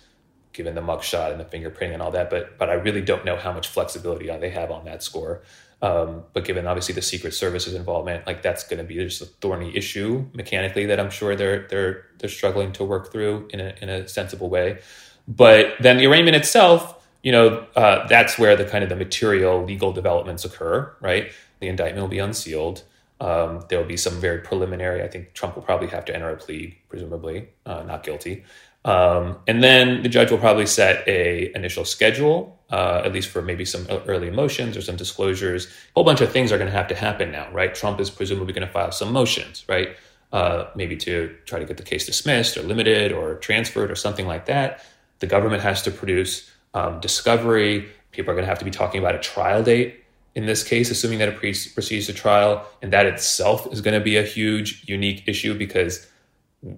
given 0.53 0.75
the 0.75 0.81
mugshot 0.81 1.31
and 1.31 1.41
the 1.41 1.45
fingerprinting 1.45 1.93
and 1.93 2.03
all 2.03 2.11
that. 2.11 2.31
But 2.31 2.59
but 2.59 2.69
I 2.71 2.75
really 2.75 3.01
don't 3.01 3.25
know 3.25 3.37
how 3.37 3.53
much 3.53 3.69
flexibility 3.69 4.27
they 4.27 4.51
have 4.51 4.71
on 4.71 4.85
that 4.85 5.03
score. 5.03 5.43
Um, 5.83 6.25
but 6.33 6.45
given 6.45 6.67
obviously 6.67 6.95
the 6.95 7.03
Secret 7.03 7.35
Service's 7.35 7.75
involvement, 7.75 8.27
like 8.27 8.43
that's 8.43 8.65
going 8.65 8.79
to 8.79 8.85
be 8.85 8.95
just 8.95 9.21
a 9.21 9.27
thorny 9.27 9.77
issue 9.77 10.25
mechanically 10.33 10.87
that 10.87 10.99
I'm 10.99 11.11
sure 11.11 11.37
they're 11.37 11.67
they're 11.69 12.07
they're 12.19 12.31
struggling 12.31 12.73
to 12.73 12.85
work 12.85 13.13
through 13.13 13.49
in 13.53 13.61
a 13.61 13.75
in 13.83 13.89
a 13.89 14.09
sensible 14.09 14.49
way. 14.49 14.81
But 15.29 15.75
then 15.81 15.99
the 15.99 16.07
arraignment 16.07 16.37
itself, 16.37 17.07
you 17.23 17.33
know, 17.33 17.67
uh, 17.77 18.07
that's 18.07 18.39
where 18.39 18.57
the 18.57 18.65
kind 18.65 18.83
of 18.83 18.91
the 18.91 18.97
material 18.97 19.65
legal 19.65 19.93
developments 19.93 20.45
occur, 20.45 20.95
right? 21.01 21.33
The 21.61 21.69
indictment 21.69 22.03
will 22.03 22.09
be 22.09 22.19
unsealed. 22.19 22.83
Um, 23.21 23.65
there 23.69 23.79
will 23.79 23.87
be 23.87 23.97
some 23.97 24.21
very 24.21 24.41
preliminary. 24.41 25.03
I 25.03 25.09
think 25.09 25.33
Trump 25.35 25.55
will 25.55 25.63
probably 25.63 25.89
have 25.89 26.05
to 26.07 26.15
enter 26.15 26.29
a 26.31 26.37
plea, 26.37 26.79
presumably 26.89 27.49
uh, 27.65 27.83
not 27.85 28.03
guilty. 28.03 28.45
Um, 28.85 29.39
and 29.47 29.63
then 29.63 30.03
the 30.03 30.09
judge 30.11 30.31
will 30.31 30.39
probably 30.39 30.67
set 30.67 31.07
a 31.09 31.55
initial 31.55 31.85
schedule, 31.85 32.61
uh, 32.75 33.03
at 33.05 33.13
least 33.13 33.29
for 33.29 33.41
maybe 33.41 33.65
some 33.65 33.87
early 34.09 34.31
motions 34.31 34.77
or 34.77 34.83
some 34.83 34.97
disclosures. 34.97 35.67
A 35.67 35.71
whole 35.95 36.03
bunch 36.03 36.21
of 36.21 36.33
things 36.33 36.51
are 36.51 36.59
going 36.59 36.71
to 36.71 36.77
have 36.77 36.89
to 36.89 36.97
happen 36.97 37.31
now, 37.31 37.49
right? 37.53 37.73
Trump 37.73 38.01
is 38.01 38.11
presumably 38.11 38.53
going 38.53 38.67
to 38.67 38.73
file 38.73 38.91
some 38.91 39.13
motions, 39.13 39.65
right? 39.69 39.91
Uh, 40.33 40.67
maybe 40.75 40.97
to 40.97 41.33
try 41.45 41.61
to 41.61 41.65
get 41.65 41.77
the 41.77 41.85
case 41.85 42.05
dismissed 42.05 42.57
or 42.57 42.63
limited 42.63 43.13
or 43.13 43.37
transferred 43.37 43.93
or 43.93 43.95
something 43.95 44.27
like 44.27 44.47
that. 44.47 44.85
The 45.21 45.29
government 45.29 45.63
has 45.63 45.83
to 45.83 45.93
produce 45.93 46.51
um, 46.75 46.99
discovery. 46.99 47.89
People 48.11 48.33
are 48.33 48.35
going 48.35 48.45
to 48.45 48.49
have 48.49 48.59
to 48.59 48.65
be 48.65 48.73
talking 48.73 49.01
about 49.01 49.15
a 49.15 49.21
trial 49.21 49.63
date 49.63 50.01
in 50.35 50.47
this 50.47 50.65
case, 50.65 50.91
assuming 50.91 51.21
that 51.21 51.29
it 51.29 51.37
pre- 51.37 51.55
proceeds 51.75 52.07
to 52.07 52.13
trial. 52.13 52.67
And 52.83 52.93
that 52.93 53.07
itself 53.07 53.73
is 53.73 53.83
going 53.83 53.97
to 53.97 54.05
be 54.05 54.17
a 54.17 54.25
huge, 54.25 54.83
unique 54.89 55.23
issue 55.29 55.57
because 55.57 56.09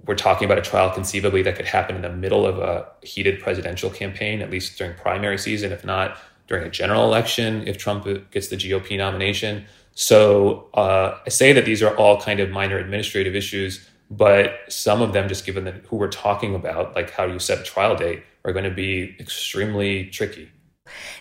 we're 0.04 0.16
talking 0.16 0.46
about 0.46 0.58
a 0.58 0.62
trial 0.62 0.90
conceivably 0.90 1.42
that 1.42 1.54
could 1.54 1.64
happen 1.64 1.94
in 1.94 2.02
the 2.02 2.12
middle 2.12 2.44
of 2.44 2.58
a 2.58 2.86
heated 3.02 3.40
presidential 3.40 3.88
campaign, 3.88 4.42
at 4.42 4.50
least 4.50 4.76
during 4.76 4.94
primary 4.96 5.38
season, 5.38 5.70
if 5.70 5.84
not 5.84 6.18
during 6.48 6.66
a 6.66 6.70
general 6.70 7.04
election, 7.04 7.66
if 7.66 7.78
Trump 7.78 8.04
gets 8.30 8.48
the 8.48 8.56
GOP 8.56 8.96
nomination. 8.98 9.64
So 9.94 10.68
uh, 10.74 11.18
I 11.24 11.28
say 11.28 11.52
that 11.52 11.64
these 11.64 11.82
are 11.82 11.96
all 11.96 12.20
kind 12.20 12.40
of 12.40 12.50
minor 12.50 12.78
administrative 12.78 13.34
issues, 13.36 13.88
but 14.10 14.60
some 14.68 15.02
of 15.02 15.12
them, 15.12 15.28
just 15.28 15.46
given 15.46 15.64
the, 15.64 15.72
who 15.72 15.96
we're 15.96 16.08
talking 16.08 16.54
about, 16.54 16.94
like 16.94 17.10
how 17.10 17.24
you 17.24 17.38
set 17.38 17.60
a 17.60 17.62
trial 17.62 17.96
date, 17.96 18.22
are 18.44 18.52
going 18.52 18.64
to 18.64 18.70
be 18.70 19.16
extremely 19.20 20.06
tricky. 20.06 20.50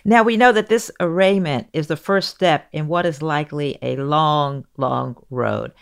Now, 0.04 0.22
we 0.22 0.36
know 0.36 0.52
that 0.52 0.68
this 0.68 0.90
arraignment 1.00 1.68
is 1.72 1.86
the 1.88 1.96
first 1.96 2.30
step 2.30 2.68
in 2.72 2.86
what 2.86 3.06
is 3.06 3.22
likely 3.22 3.78
a 3.82 3.96
long, 3.96 4.64
long 4.76 5.16
road. 5.30 5.72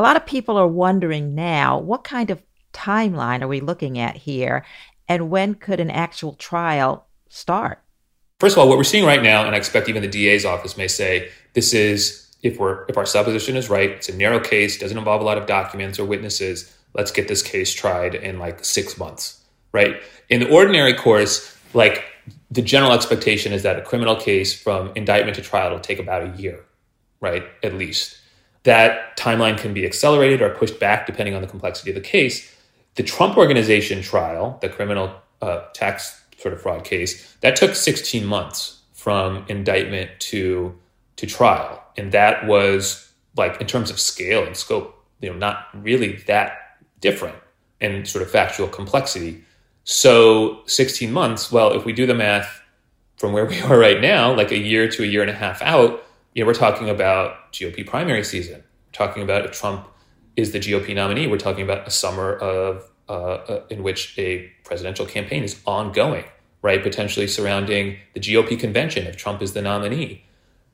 A 0.00 0.08
lot 0.10 0.16
of 0.16 0.24
people 0.24 0.56
are 0.56 0.66
wondering 0.66 1.34
now 1.34 1.78
what 1.78 2.04
kind 2.04 2.30
of 2.30 2.42
timeline 2.72 3.42
are 3.42 3.48
we 3.48 3.60
looking 3.60 3.98
at 3.98 4.16
here, 4.16 4.64
and 5.06 5.28
when 5.28 5.54
could 5.54 5.78
an 5.78 5.90
actual 5.90 6.32
trial 6.32 7.06
start? 7.28 7.82
First 8.38 8.54
of 8.54 8.60
all, 8.60 8.68
what 8.70 8.78
we're 8.78 8.84
seeing 8.84 9.04
right 9.04 9.22
now, 9.22 9.44
and 9.44 9.54
I 9.54 9.58
expect 9.58 9.90
even 9.90 10.00
the 10.00 10.08
DA's 10.08 10.46
office 10.46 10.78
may 10.78 10.88
say, 10.88 11.28
this 11.52 11.74
is 11.74 12.34
if 12.42 12.58
we're 12.58 12.86
if 12.86 12.96
our 12.96 13.04
supposition 13.04 13.56
is 13.56 13.68
right, 13.68 13.90
it's 13.90 14.08
a 14.08 14.16
narrow 14.16 14.40
case, 14.40 14.78
doesn't 14.78 14.96
involve 14.96 15.20
a 15.20 15.24
lot 15.24 15.36
of 15.36 15.44
documents 15.44 15.98
or 15.98 16.06
witnesses. 16.06 16.74
Let's 16.94 17.10
get 17.10 17.28
this 17.28 17.42
case 17.42 17.70
tried 17.70 18.14
in 18.14 18.38
like 18.38 18.64
six 18.64 18.96
months, 18.96 19.44
right? 19.72 20.00
In 20.30 20.40
the 20.40 20.50
ordinary 20.50 20.94
course, 20.94 21.54
like 21.74 22.04
the 22.50 22.62
general 22.62 22.92
expectation 22.92 23.52
is 23.52 23.64
that 23.64 23.78
a 23.78 23.82
criminal 23.82 24.16
case 24.16 24.58
from 24.58 24.92
indictment 24.96 25.36
to 25.36 25.42
trial 25.42 25.72
will 25.72 25.78
take 25.78 25.98
about 25.98 26.22
a 26.22 26.40
year, 26.40 26.64
right? 27.20 27.44
At 27.62 27.74
least. 27.74 28.16
That 28.64 29.16
timeline 29.16 29.56
can 29.58 29.72
be 29.72 29.86
accelerated 29.86 30.42
or 30.42 30.50
pushed 30.50 30.78
back 30.78 31.06
depending 31.06 31.34
on 31.34 31.42
the 31.42 31.48
complexity 31.48 31.90
of 31.90 31.94
the 31.94 32.00
case. 32.00 32.54
The 32.96 33.02
Trump 33.02 33.36
Organization 33.36 34.02
trial, 34.02 34.58
the 34.60 34.68
criminal 34.68 35.14
uh, 35.40 35.64
tax 35.72 36.22
sort 36.38 36.52
of 36.54 36.60
fraud 36.60 36.84
case, 36.84 37.36
that 37.40 37.56
took 37.56 37.74
16 37.74 38.24
months 38.26 38.80
from 38.92 39.44
indictment 39.48 40.10
to 40.20 40.76
to 41.16 41.26
trial, 41.26 41.82
and 41.98 42.12
that 42.12 42.46
was 42.46 43.10
like 43.36 43.60
in 43.60 43.66
terms 43.66 43.90
of 43.90 44.00
scale 44.00 44.44
and 44.44 44.56
scope, 44.56 45.04
you 45.20 45.30
know, 45.30 45.36
not 45.36 45.66
really 45.74 46.16
that 46.26 46.78
different 47.00 47.36
and 47.80 48.06
sort 48.08 48.22
of 48.22 48.30
factual 48.30 48.68
complexity. 48.68 49.42
So 49.84 50.62
16 50.66 51.12
months, 51.12 51.50
well, 51.50 51.72
if 51.72 51.84
we 51.84 51.92
do 51.92 52.06
the 52.06 52.14
math 52.14 52.62
from 53.16 53.32
where 53.32 53.44
we 53.44 53.60
are 53.62 53.78
right 53.78 54.00
now, 54.00 54.34
like 54.34 54.50
a 54.50 54.58
year 54.58 54.88
to 54.88 55.02
a 55.02 55.06
year 55.06 55.22
and 55.22 55.30
a 55.30 55.34
half 55.34 55.60
out, 55.62 56.02
you 56.34 56.42
know, 56.42 56.46
we're 56.46 56.54
talking 56.54 56.88
about 56.88 57.52
GOP 57.52 57.86
primary 57.86 58.24
season. 58.24 58.56
We're 58.56 59.06
talking 59.06 59.22
about 59.22 59.44
if 59.44 59.52
Trump 59.52 59.86
is 60.36 60.52
the 60.52 60.60
GOP 60.60 60.94
nominee. 60.94 61.26
We're 61.26 61.38
talking 61.38 61.64
about 61.64 61.86
a 61.86 61.90
summer 61.90 62.34
of 62.36 62.90
uh, 63.08 63.12
uh, 63.12 63.62
in 63.70 63.82
which 63.82 64.16
a 64.18 64.50
presidential 64.62 65.04
campaign 65.04 65.42
is 65.42 65.60
ongoing, 65.66 66.24
right? 66.62 66.80
Potentially 66.80 67.26
surrounding 67.26 67.98
the 68.14 68.20
GOP 68.20 68.58
convention 68.58 69.06
if 69.06 69.16
Trump 69.16 69.42
is 69.42 69.52
the 69.52 69.62
nominee. 69.62 70.24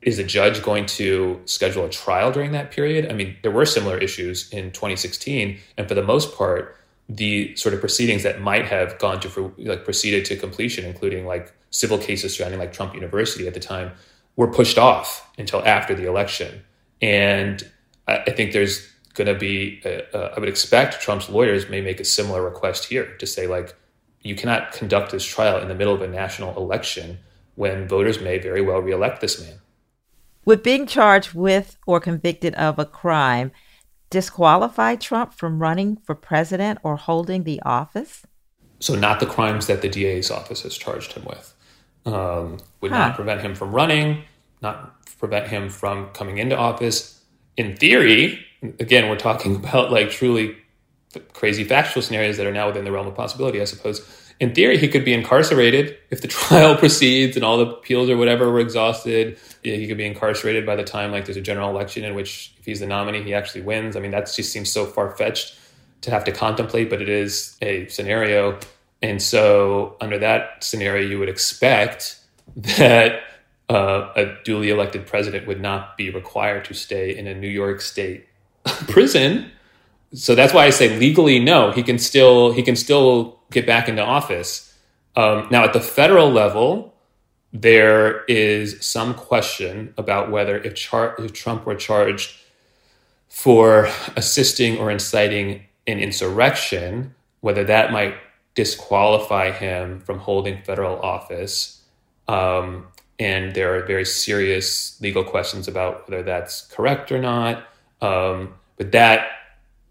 Is 0.03 0.19
a 0.19 0.23
judge 0.23 0.61
going 0.61 0.85
to 0.85 1.41
schedule 1.45 1.83
a 1.83 1.89
trial 1.89 2.31
during 2.31 2.51
that 2.51 2.69
period? 2.69 3.09
I 3.09 3.13
mean, 3.13 3.35
there 3.41 3.49
were 3.49 3.65
similar 3.65 3.97
issues 3.97 4.51
in 4.51 4.71
2016, 4.71 5.57
and 5.75 5.87
for 5.87 5.95
the 5.95 6.03
most 6.03 6.37
part, 6.37 6.77
the 7.09 7.55
sort 7.55 7.73
of 7.73 7.79
proceedings 7.79 8.21
that 8.21 8.39
might 8.39 8.65
have 8.65 8.99
gone 8.99 9.19
to 9.21 9.53
like 9.57 9.83
proceeded 9.83 10.23
to 10.25 10.35
completion, 10.35 10.85
including 10.85 11.25
like 11.25 11.51
civil 11.71 11.97
cases 11.97 12.35
surrounding 12.35 12.59
like 12.59 12.71
Trump 12.71 12.93
University 12.93 13.47
at 13.47 13.55
the 13.55 13.59
time, 13.59 13.91
were 14.37 14.47
pushed 14.47 14.77
off 14.77 15.29
until 15.37 15.65
after 15.65 15.93
the 15.93 16.07
election. 16.07 16.63
And 17.01 17.69
I, 18.07 18.19
I 18.19 18.31
think 18.31 18.53
there's 18.53 18.87
going 19.15 19.27
to 19.27 19.35
be, 19.35 19.81
a, 19.83 20.03
a, 20.13 20.19
I 20.35 20.39
would 20.39 20.47
expect 20.47 21.01
Trump's 21.01 21.27
lawyers 21.27 21.69
may 21.69 21.81
make 21.81 21.99
a 21.99 22.05
similar 22.05 22.41
request 22.41 22.85
here 22.85 23.17
to 23.17 23.27
say 23.27 23.47
like, 23.47 23.75
you 24.21 24.35
cannot 24.35 24.71
conduct 24.71 25.11
this 25.11 25.25
trial 25.25 25.59
in 25.59 25.67
the 25.67 25.75
middle 25.75 25.93
of 25.93 26.01
a 26.01 26.07
national 26.07 26.55
election 26.55 27.19
when 27.55 27.87
voters 27.87 28.21
may 28.21 28.37
very 28.37 28.61
well 28.61 28.79
reelect 28.79 29.19
this 29.19 29.41
man. 29.41 29.59
Would 30.45 30.63
being 30.63 30.87
charged 30.87 31.33
with 31.33 31.77
or 31.85 31.99
convicted 31.99 32.53
of 32.55 32.79
a 32.79 32.85
crime, 32.85 33.51
disqualify 34.09 34.95
Trump 34.95 35.33
from 35.33 35.61
running 35.61 35.97
for 35.97 36.15
president 36.15 36.79
or 36.83 36.95
holding 36.95 37.43
the 37.43 37.61
office? 37.63 38.25
So, 38.79 38.95
not 38.95 39.19
the 39.19 39.25
crimes 39.25 39.67
that 39.67 39.81
the 39.81 39.89
DA's 39.89 40.29
office 40.29 40.61
has 40.61 40.77
charged 40.77 41.13
him 41.13 41.25
with. 41.25 41.53
Um, 42.07 42.57
would 42.81 42.91
huh. 42.91 42.97
not 42.99 43.15
prevent 43.15 43.41
him 43.41 43.53
from 43.53 43.71
running, 43.71 44.23
not 44.61 45.03
prevent 45.19 45.47
him 45.47 45.69
from 45.69 46.09
coming 46.09 46.37
into 46.37 46.57
office. 46.57 47.21
In 47.57 47.75
theory, 47.75 48.45
again, 48.79 49.09
we're 49.09 49.17
talking 49.17 49.55
about 49.63 49.91
like 49.91 50.09
truly 50.09 50.57
crazy 51.33 51.63
factual 51.63 52.01
scenarios 52.01 52.37
that 52.37 52.47
are 52.47 52.53
now 52.53 52.67
within 52.67 52.85
the 52.85 52.91
realm 52.91 53.07
of 53.07 53.15
possibility, 53.15 53.61
I 53.61 53.65
suppose 53.65 54.27
in 54.39 54.53
theory, 54.53 54.77
he 54.77 54.87
could 54.87 55.03
be 55.03 55.13
incarcerated 55.13 55.97
if 56.09 56.21
the 56.21 56.27
trial 56.27 56.75
proceeds 56.75 57.35
and 57.35 57.43
all 57.43 57.57
the 57.57 57.67
appeals 57.67 58.09
or 58.09 58.17
whatever 58.17 58.51
were 58.51 58.59
exhausted. 58.59 59.39
He 59.63 59.87
could 59.87 59.97
be 59.97 60.05
incarcerated 60.05 60.65
by 60.65 60.75
the 60.75 60.83
time 60.83 61.11
like 61.11 61.25
there's 61.25 61.37
a 61.37 61.41
general 61.41 61.69
election 61.69 62.03
in 62.03 62.15
which, 62.15 62.53
if 62.59 62.65
he's 62.65 62.79
the 62.79 62.87
nominee, 62.87 63.23
he 63.23 63.33
actually 63.33 63.61
wins. 63.61 63.95
I 63.95 63.99
mean, 63.99 64.11
that 64.11 64.31
just 64.31 64.51
seems 64.51 64.71
so 64.71 64.85
far 64.85 65.15
fetched 65.15 65.57
to 66.01 66.11
have 66.11 66.23
to 66.25 66.31
contemplate, 66.31 66.89
but 66.89 67.01
it 67.01 67.09
is 67.09 67.57
a 67.61 67.87
scenario. 67.87 68.59
And 69.01 69.21
so, 69.21 69.95
under 70.01 70.17
that 70.19 70.63
scenario, 70.63 71.07
you 71.07 71.19
would 71.19 71.29
expect 71.29 72.19
that 72.55 73.21
uh, 73.69 74.11
a 74.15 74.35
duly 74.43 74.69
elected 74.69 75.05
president 75.05 75.47
would 75.47 75.61
not 75.61 75.97
be 75.97 76.09
required 76.09 76.65
to 76.65 76.73
stay 76.73 77.15
in 77.15 77.27
a 77.27 77.35
New 77.35 77.49
York 77.49 77.81
State 77.81 78.25
prison. 78.65 79.51
So 80.13 80.35
that's 80.35 80.53
why 80.53 80.65
I 80.65 80.69
say 80.69 80.97
legally, 80.97 81.39
no, 81.39 81.71
he 81.71 81.83
can 81.83 81.99
still 81.99 82.53
he 82.53 82.63
can 82.63 82.75
still 82.75 83.39
get 83.51 83.65
back 83.65 83.89
into 83.89 84.01
office. 84.01 84.73
Um, 85.15 85.47
now, 85.51 85.63
at 85.63 85.73
the 85.73 85.81
federal 85.81 86.31
level, 86.31 86.93
there 87.51 88.23
is 88.25 88.85
some 88.85 89.13
question 89.13 89.93
about 89.97 90.31
whether 90.31 90.57
if, 90.57 90.75
char- 90.75 91.15
if 91.17 91.33
Trump 91.33 91.65
were 91.65 91.75
charged 91.75 92.37
for 93.27 93.89
assisting 94.15 94.77
or 94.77 94.91
inciting 94.91 95.63
an 95.87 95.99
insurrection, 95.99 97.15
whether 97.41 97.63
that 97.63 97.91
might 97.91 98.15
disqualify 98.57 99.51
him 99.51 99.99
from 99.99 100.17
holding 100.17 100.59
federal 100.63 100.99
office. 100.99 101.79
Um, 102.27 102.87
and 103.19 103.53
there 103.53 103.75
are 103.75 103.85
very 103.85 104.03
serious 104.03 104.99
legal 104.99 105.23
questions 105.23 105.67
about 105.67 106.09
whether 106.09 106.23
that's 106.23 106.61
correct 106.61 107.11
or 107.11 107.19
not. 107.19 107.63
Um, 108.01 108.55
but 108.75 108.91
that 108.93 109.27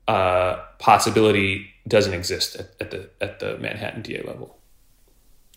uh, 0.09 0.57
possibility 0.81 1.71
doesn't 1.87 2.13
exist 2.13 2.57
at, 2.57 2.71
at, 2.81 2.91
the 2.91 3.09
at 3.21 3.39
the 3.39 3.57
Manhattan 3.59 4.03
DA 4.03 4.23
level. 4.23 4.59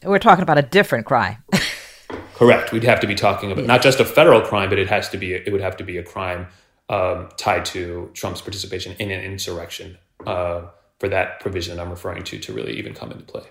We're 0.04 0.20
talking 0.20 0.44
about 0.44 0.60
a 0.60 0.62
different 0.62 1.08
crime. 1.08 1.44
Correct. 2.36 2.72
We'd 2.72 2.84
have 2.84 3.00
to 3.00 3.08
be 3.08 3.16
talking 3.16 3.52
about 3.52 3.66
not 3.66 3.82
just 3.82 4.00
a 4.00 4.06
federal 4.06 4.42
crime, 4.42 4.70
but 4.70 4.78
it 4.78 4.88
has 4.88 5.10
to 5.10 5.18
be 5.18 5.34
it 5.34 5.52
would 5.52 5.62
have 5.62 5.78
to 5.78 5.84
be 5.84 5.98
a 5.98 6.04
crime 6.04 6.48
um, 6.90 7.30
tied 7.38 7.66
to 7.66 8.12
Trump's 8.14 8.42
participation 8.42 8.96
in 9.00 9.10
an 9.10 9.22
insurrection 9.22 9.98
uh, 10.26 10.62
for 11.00 11.10
that 11.10 11.40
provision 11.40 11.80
I'm 11.80 11.90
referring 11.90 12.24
to 12.26 12.40
to 12.40 12.54
really 12.54 12.78
even 12.78 12.94
come 12.94 13.12
into 13.12 13.24
play. 13.24 13.44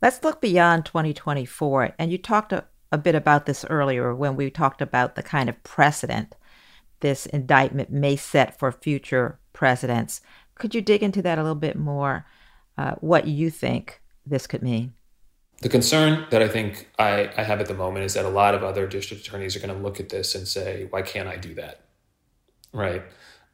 Let's 0.00 0.22
look 0.22 0.40
beyond 0.40 0.86
2024, 0.86 1.94
and 1.98 2.12
you 2.12 2.18
talked 2.18 2.52
a, 2.52 2.64
a 2.92 2.98
bit 2.98 3.14
about 3.14 3.46
this 3.46 3.64
earlier 3.68 4.14
when 4.14 4.36
we 4.36 4.50
talked 4.50 4.80
about 4.80 5.16
the 5.16 5.22
kind 5.22 5.48
of 5.48 5.62
precedent 5.64 6.34
this 7.00 7.26
indictment 7.26 7.90
may 7.90 8.16
set 8.16 8.58
for 8.58 8.72
future 8.72 9.38
presidents. 9.52 10.20
Could 10.54 10.74
you 10.74 10.80
dig 10.80 11.02
into 11.02 11.22
that 11.22 11.38
a 11.38 11.42
little 11.42 11.54
bit 11.54 11.76
more? 11.76 12.26
Uh, 12.76 12.94
what 13.00 13.26
you 13.26 13.50
think 13.50 14.00
this 14.24 14.46
could 14.46 14.62
mean? 14.62 14.94
The 15.60 15.68
concern 15.68 16.26
that 16.30 16.40
I 16.40 16.48
think 16.48 16.88
I, 16.98 17.30
I 17.36 17.42
have 17.42 17.60
at 17.60 17.66
the 17.66 17.74
moment 17.74 18.04
is 18.04 18.14
that 18.14 18.24
a 18.24 18.28
lot 18.28 18.54
of 18.54 18.62
other 18.62 18.86
district 18.86 19.26
attorneys 19.26 19.56
are 19.56 19.60
going 19.60 19.74
to 19.74 19.82
look 19.82 19.98
at 19.98 20.08
this 20.08 20.36
and 20.36 20.46
say, 20.46 20.86
why 20.90 21.02
can't 21.02 21.28
I 21.28 21.36
do 21.36 21.54
that? 21.54 21.80
Right. 22.72 23.02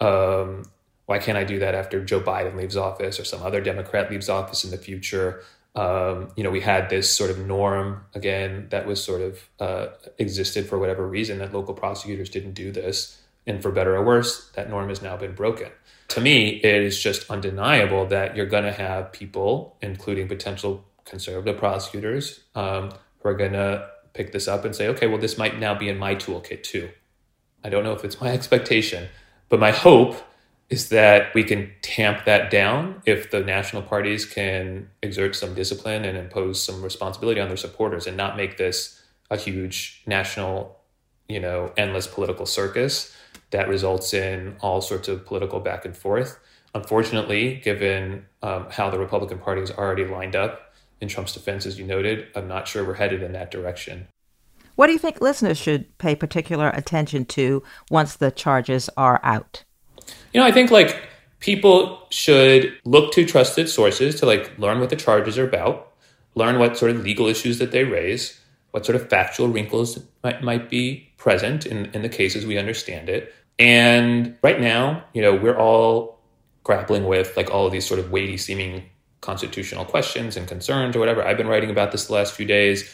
Um, 0.01 0.65
why 1.07 1.19
can't 1.19 1.37
I 1.37 1.45
do 1.45 1.59
that 1.59 1.75
after 1.75 2.03
Joe 2.05 2.21
Biden 2.21 2.57
leaves 2.57 2.77
office 2.77 3.21
or 3.21 3.25
some 3.25 3.43
other 3.43 3.61
Democrat 3.61 4.11
leaves 4.11 4.29
office 4.29 4.65
in 4.65 4.71
the 4.71 4.79
future? 4.79 5.43
Um, 5.75 6.29
you 6.37 6.45
know, 6.45 6.51
we 6.51 6.61
had 6.61 6.89
this 6.89 7.15
sort 7.15 7.31
of 7.31 7.39
norm 7.39 8.05
again 8.15 8.69
that 8.71 8.87
was 8.87 9.03
sort 9.03 9.21
of 9.21 9.49
uh, 9.61 9.87
existed 10.19 10.67
for 10.67 10.79
whatever 10.79 11.07
reason 11.07 11.39
that 11.39 11.53
local 11.53 11.75
prosecutors 11.75 12.31
didn't 12.31 12.53
do 12.53 12.71
this. 12.71 13.21
And 13.47 13.61
for 13.61 13.71
better 13.71 13.95
or 13.97 14.05
worse, 14.05 14.51
that 14.55 14.71
norm 14.71 14.89
has 14.89 15.03
now 15.03 15.17
been 15.17 15.35
broken. 15.35 15.71
To 16.09 16.21
me, 16.21 16.61
it 16.63 16.83
is 16.83 17.03
just 17.03 17.31
undeniable 17.31 18.07
that 18.07 18.37
you're 18.37 18.47
going 18.47 18.65
to 18.65 18.73
have 18.73 19.13
people, 19.13 19.77
including 19.83 20.29
potential 20.29 20.85
conservative 21.05 21.59
prosecutors, 21.59 22.41
um, 22.55 22.91
who 23.21 23.29
are 23.29 23.35
going 23.35 23.53
to 23.53 23.91
pick 24.15 24.33
this 24.33 24.49
up 24.49 24.65
and 24.65 24.75
say, 24.75 24.89
okay, 24.89 25.07
well, 25.07 25.19
this 25.19 25.37
might 25.37 25.59
now 25.59 25.75
be 25.75 25.89
in 25.89 25.99
my 25.99 26.15
toolkit 26.15 26.63
too. 26.63 26.89
I 27.63 27.69
don't 27.69 27.85
know 27.85 27.93
if 27.93 28.05
it's 28.05 28.21
my 28.21 28.29
expectation, 28.39 29.09
but 29.51 29.61
my 29.61 29.73
hope 29.73 30.17
is 30.71 30.89
that 30.89 31.33
we 31.35 31.45
can 31.45 31.71
tamp 31.83 32.25
that 32.25 32.51
down 32.51 33.03
if 33.05 33.31
the 33.31 33.41
national 33.41 33.83
parties 33.83 34.25
can 34.25 34.89
exert 35.03 35.37
some 35.37 35.55
discipline 35.55 36.05
and 36.05 36.17
impose 36.17 36.63
some 36.63 36.83
responsibility 36.83 37.41
on 37.41 37.49
their 37.49 37.57
supporters 37.57 38.07
and 38.07 38.17
not 38.17 38.37
make 38.37 38.57
this 38.57 39.03
a 39.31 39.37
huge 39.37 40.03
national, 40.07 40.79
you 41.29 41.39
know, 41.39 41.73
endless 41.77 42.07
political 42.07 42.47
circus 42.47 43.15
that 43.51 43.69
results 43.69 44.15
in 44.15 44.57
all 44.61 44.81
sorts 44.81 45.07
of 45.07 45.25
political 45.27 45.61
back 45.61 45.85
and 45.85 45.97
forth. 45.97 46.39
Unfortunately, 46.75 47.57
given 47.63 48.27
um, 48.43 48.67
how 48.71 48.91
the 48.91 48.99
Republican 48.99 49.39
Party 49.39 49.63
is 49.63 49.71
already 49.71 50.05
lined 50.05 50.35
up 50.35 50.75
in 51.01 51.09
Trump's 51.09 51.35
defense, 51.35 51.67
as 51.67 51.79
you 51.79 51.85
noted, 51.85 52.27
I'm 52.35 52.49
not 52.49 52.67
sure 52.67 52.85
we're 52.85 52.95
headed 52.95 53.23
in 53.23 53.33
that 53.33 53.51
direction. 53.51 54.09
What 54.75 54.89
do 54.89 54.93
you 54.93 54.99
think 54.99 55.21
listeners 55.21 55.57
should 55.57 55.97
pay 55.99 56.17
particular 56.17 56.71
attention 56.71 57.27
to 57.27 57.63
once 57.91 58.17
the 58.17 58.33
charges 58.33 58.91
are 58.97 59.21
out? 59.23 59.63
You 60.35 60.41
know, 60.41 60.47
I 60.47 60.53
think 60.53 60.73
like 60.73 61.01
people 61.39 62.07
should 62.11 62.77
look 62.85 63.13
to 63.13 63.25
trusted 63.25 63.69
sources 63.69 64.17
to 64.17 64.27
like 64.27 64.59
learn 64.59 64.81
what 64.81 64.91
the 64.91 64.97
charges 64.97 65.39
are 65.39 65.47
about, 65.47 65.93
learn 66.35 66.59
what 66.59 66.77
sort 66.77 66.91
of 66.91 67.05
legal 67.05 67.29
issues 67.29 67.61
that 67.61 67.71
they 67.71 67.85
raise, 67.85 68.41
what 68.73 68.85
sort 68.85 68.97
of 68.97 69.09
factual 69.09 69.49
wrinkles 69.49 70.01
might, 70.25 70.43
might 70.43 70.69
be 70.69 71.09
present 71.19 71.65
in, 71.65 71.87
in 71.95 72.03
the 72.03 72.09
cases 72.09 72.45
we 72.45 72.59
understand 72.59 73.09
it. 73.09 73.33
And 73.61 74.37
right 74.43 74.61
now, 74.61 75.05
you 75.15 75.23
know, 75.23 75.37
we're 75.37 75.57
all 75.57 76.19
grappling 76.65 77.07
with 77.07 77.37
like 77.37 77.51
all 77.51 77.67
of 77.67 77.73
these 77.73 77.87
sort 77.87 78.01
of 78.01 78.11
weighty 78.11 78.37
seeming 78.37 78.91
constitutional 79.21 79.85
questions 79.85 80.37
and 80.37 80.49
concerns 80.49 80.97
or 80.97 80.99
whatever. 80.99 81.23
I've 81.23 81.37
been 81.37 81.47
writing 81.47 81.71
about 81.71 81.93
this 81.93 82.07
the 82.07 82.13
last 82.13 82.35
few 82.35 82.45
days. 82.45 82.93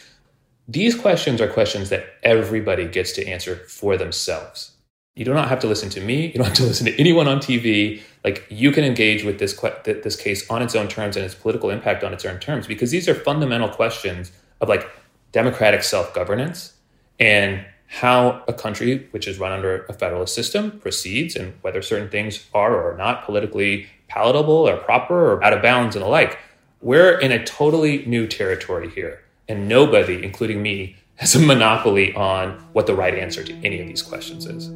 These 0.69 0.95
questions 0.95 1.41
are 1.41 1.49
questions 1.49 1.89
that 1.89 2.05
everybody 2.23 2.87
gets 2.87 3.13
to 3.13 3.27
answer 3.27 3.57
for 3.57 3.97
themselves. 3.97 4.73
You 5.21 5.27
do 5.27 5.35
not 5.35 5.51
have 5.51 5.61
to 5.61 5.67
listen 5.67 5.91
to 5.91 6.01
me. 6.01 6.29
You 6.29 6.33
don't 6.33 6.47
have 6.47 6.57
to 6.57 6.63
listen 6.63 6.87
to 6.87 6.99
anyone 6.99 7.29
on 7.29 7.41
TV. 7.41 8.01
Like 8.25 8.47
you 8.49 8.73
can 8.73 8.85
engage 8.85 9.23
with 9.23 9.39
this 9.39 9.53
this 9.85 10.17
case 10.17 10.49
on 10.49 10.63
its 10.63 10.75
own 10.75 10.89
terms 10.89 11.15
and 11.15 11.27
its 11.27 11.35
political 11.35 11.69
impact 11.69 12.03
on 12.03 12.15
its 12.15 12.25
own 12.25 12.39
terms 12.39 12.67
because 12.67 12.91
these 12.91 13.07
are 13.07 13.15
fundamental 13.15 13.69
questions 13.69 14.33
of 14.63 14.71
like 14.71 14.89
democratic 15.33 15.83
self 15.83 16.15
governance 16.15 16.73
and 17.19 17.63
how 17.87 18.43
a 18.49 18.55
country 18.55 19.09
which 19.11 19.29
is 19.29 19.39
run 19.39 19.53
under 19.53 19.85
a 19.91 19.93
federalist 19.93 20.35
system 20.35 20.81
proceeds 20.81 21.37
and 21.37 21.53
whether 21.61 21.83
certain 21.83 22.09
things 22.09 22.47
are 22.55 22.75
or 22.75 22.95
are 22.95 22.97
not 22.97 23.27
politically 23.27 23.89
palatable 24.09 24.67
or 24.67 24.79
proper 24.79 25.35
or 25.35 25.45
out 25.45 25.53
of 25.53 25.61
bounds 25.61 25.95
and 25.95 26.03
the 26.03 26.09
like. 26.09 26.39
We're 26.81 27.19
in 27.19 27.31
a 27.31 27.45
totally 27.45 28.07
new 28.07 28.27
territory 28.27 28.89
here, 28.89 29.21
and 29.51 29.69
nobody, 29.69 30.25
including 30.25 30.63
me, 30.63 30.97
has 31.17 31.35
a 31.35 31.39
monopoly 31.39 32.15
on 32.15 32.53
what 32.73 32.87
the 32.87 32.95
right 32.95 33.15
answer 33.15 33.45
to 33.45 33.53
any 33.63 33.83
of 33.83 33.87
these 33.87 34.01
questions 34.01 34.47
is. 34.47 34.71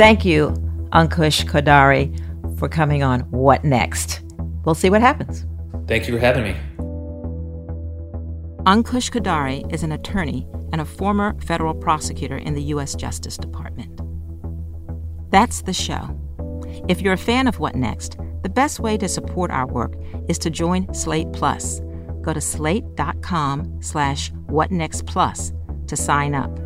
Thank 0.00 0.24
you, 0.24 0.52
Ankush 0.94 1.44
Khardori, 1.44 2.58
for 2.58 2.70
coming 2.70 3.02
on 3.02 3.20
What 3.32 3.66
Next. 3.66 4.22
We'll 4.64 4.74
see 4.74 4.88
what 4.88 5.02
happens. 5.02 5.44
Thank 5.86 6.08
you 6.08 6.14
for 6.14 6.18
having 6.18 6.42
me. 6.42 6.56
Ankush 8.64 9.10
Khardori 9.10 9.70
is 9.70 9.82
an 9.82 9.92
attorney 9.92 10.48
and 10.72 10.80
a 10.80 10.86
former 10.86 11.38
federal 11.42 11.74
prosecutor 11.74 12.38
in 12.38 12.54
the 12.54 12.62
U.S. 12.62 12.94
Justice 12.94 13.36
Department. 13.36 14.00
That's 15.30 15.60
the 15.60 15.74
show. 15.74 16.18
If 16.88 17.02
you're 17.02 17.12
a 17.12 17.18
fan 17.18 17.46
of 17.46 17.58
What 17.58 17.74
Next, 17.74 18.16
the 18.42 18.48
best 18.48 18.80
way 18.80 18.96
to 18.96 19.06
support 19.06 19.50
our 19.50 19.66
work 19.66 19.92
is 20.30 20.38
to 20.38 20.48
join 20.48 20.94
Slate 20.94 21.30
Plus. 21.34 21.82
Go 22.22 22.32
to 22.32 22.40
slate.com 22.40 23.82
slash 23.82 24.32
whatnextplus 24.46 25.52
to 25.88 25.94
sign 25.94 26.34
up. 26.34 26.58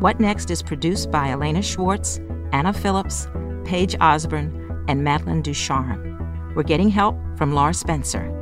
What 0.00 0.20
Next 0.20 0.50
is 0.50 0.62
produced 0.62 1.10
by 1.10 1.28
Elena 1.28 1.60
Schwartz 1.60 2.18
Anna 2.56 2.72
Phillips, 2.72 3.28
Paige 3.66 3.94
Osborne, 4.00 4.82
and 4.88 5.04
Madeline 5.04 5.42
Ducharme. 5.42 6.54
We're 6.54 6.62
getting 6.62 6.88
help 6.88 7.14
from 7.36 7.52
Laura 7.52 7.74
Spencer. 7.74 8.32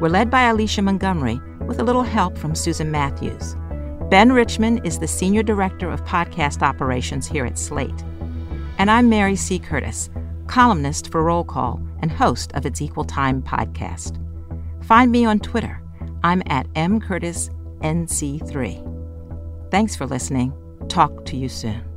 We're 0.00 0.08
led 0.08 0.32
by 0.32 0.48
Alicia 0.48 0.82
Montgomery 0.82 1.40
with 1.60 1.78
a 1.78 1.84
little 1.84 2.02
help 2.02 2.36
from 2.36 2.56
Susan 2.56 2.90
Matthews. 2.90 3.54
Ben 4.10 4.32
Richmond 4.32 4.84
is 4.84 4.98
the 4.98 5.06
Senior 5.06 5.44
Director 5.44 5.88
of 5.88 6.02
Podcast 6.02 6.62
Operations 6.62 7.28
here 7.28 7.46
at 7.46 7.56
Slate. 7.56 8.02
And 8.78 8.90
I'm 8.90 9.08
Mary 9.08 9.36
C. 9.36 9.60
Curtis, 9.60 10.10
columnist 10.48 11.12
for 11.12 11.22
Roll 11.22 11.44
Call 11.44 11.80
and 12.00 12.10
host 12.10 12.50
of 12.54 12.66
its 12.66 12.82
Equal 12.82 13.04
Time 13.04 13.42
podcast. 13.42 14.18
Find 14.84 15.12
me 15.12 15.24
on 15.24 15.38
Twitter. 15.38 15.80
I'm 16.24 16.42
at 16.46 16.66
mcurtisnc3. 16.74 19.70
Thanks 19.70 19.94
for 19.94 20.06
listening. 20.06 20.52
Talk 20.88 21.24
to 21.26 21.36
you 21.36 21.48
soon. 21.48 21.91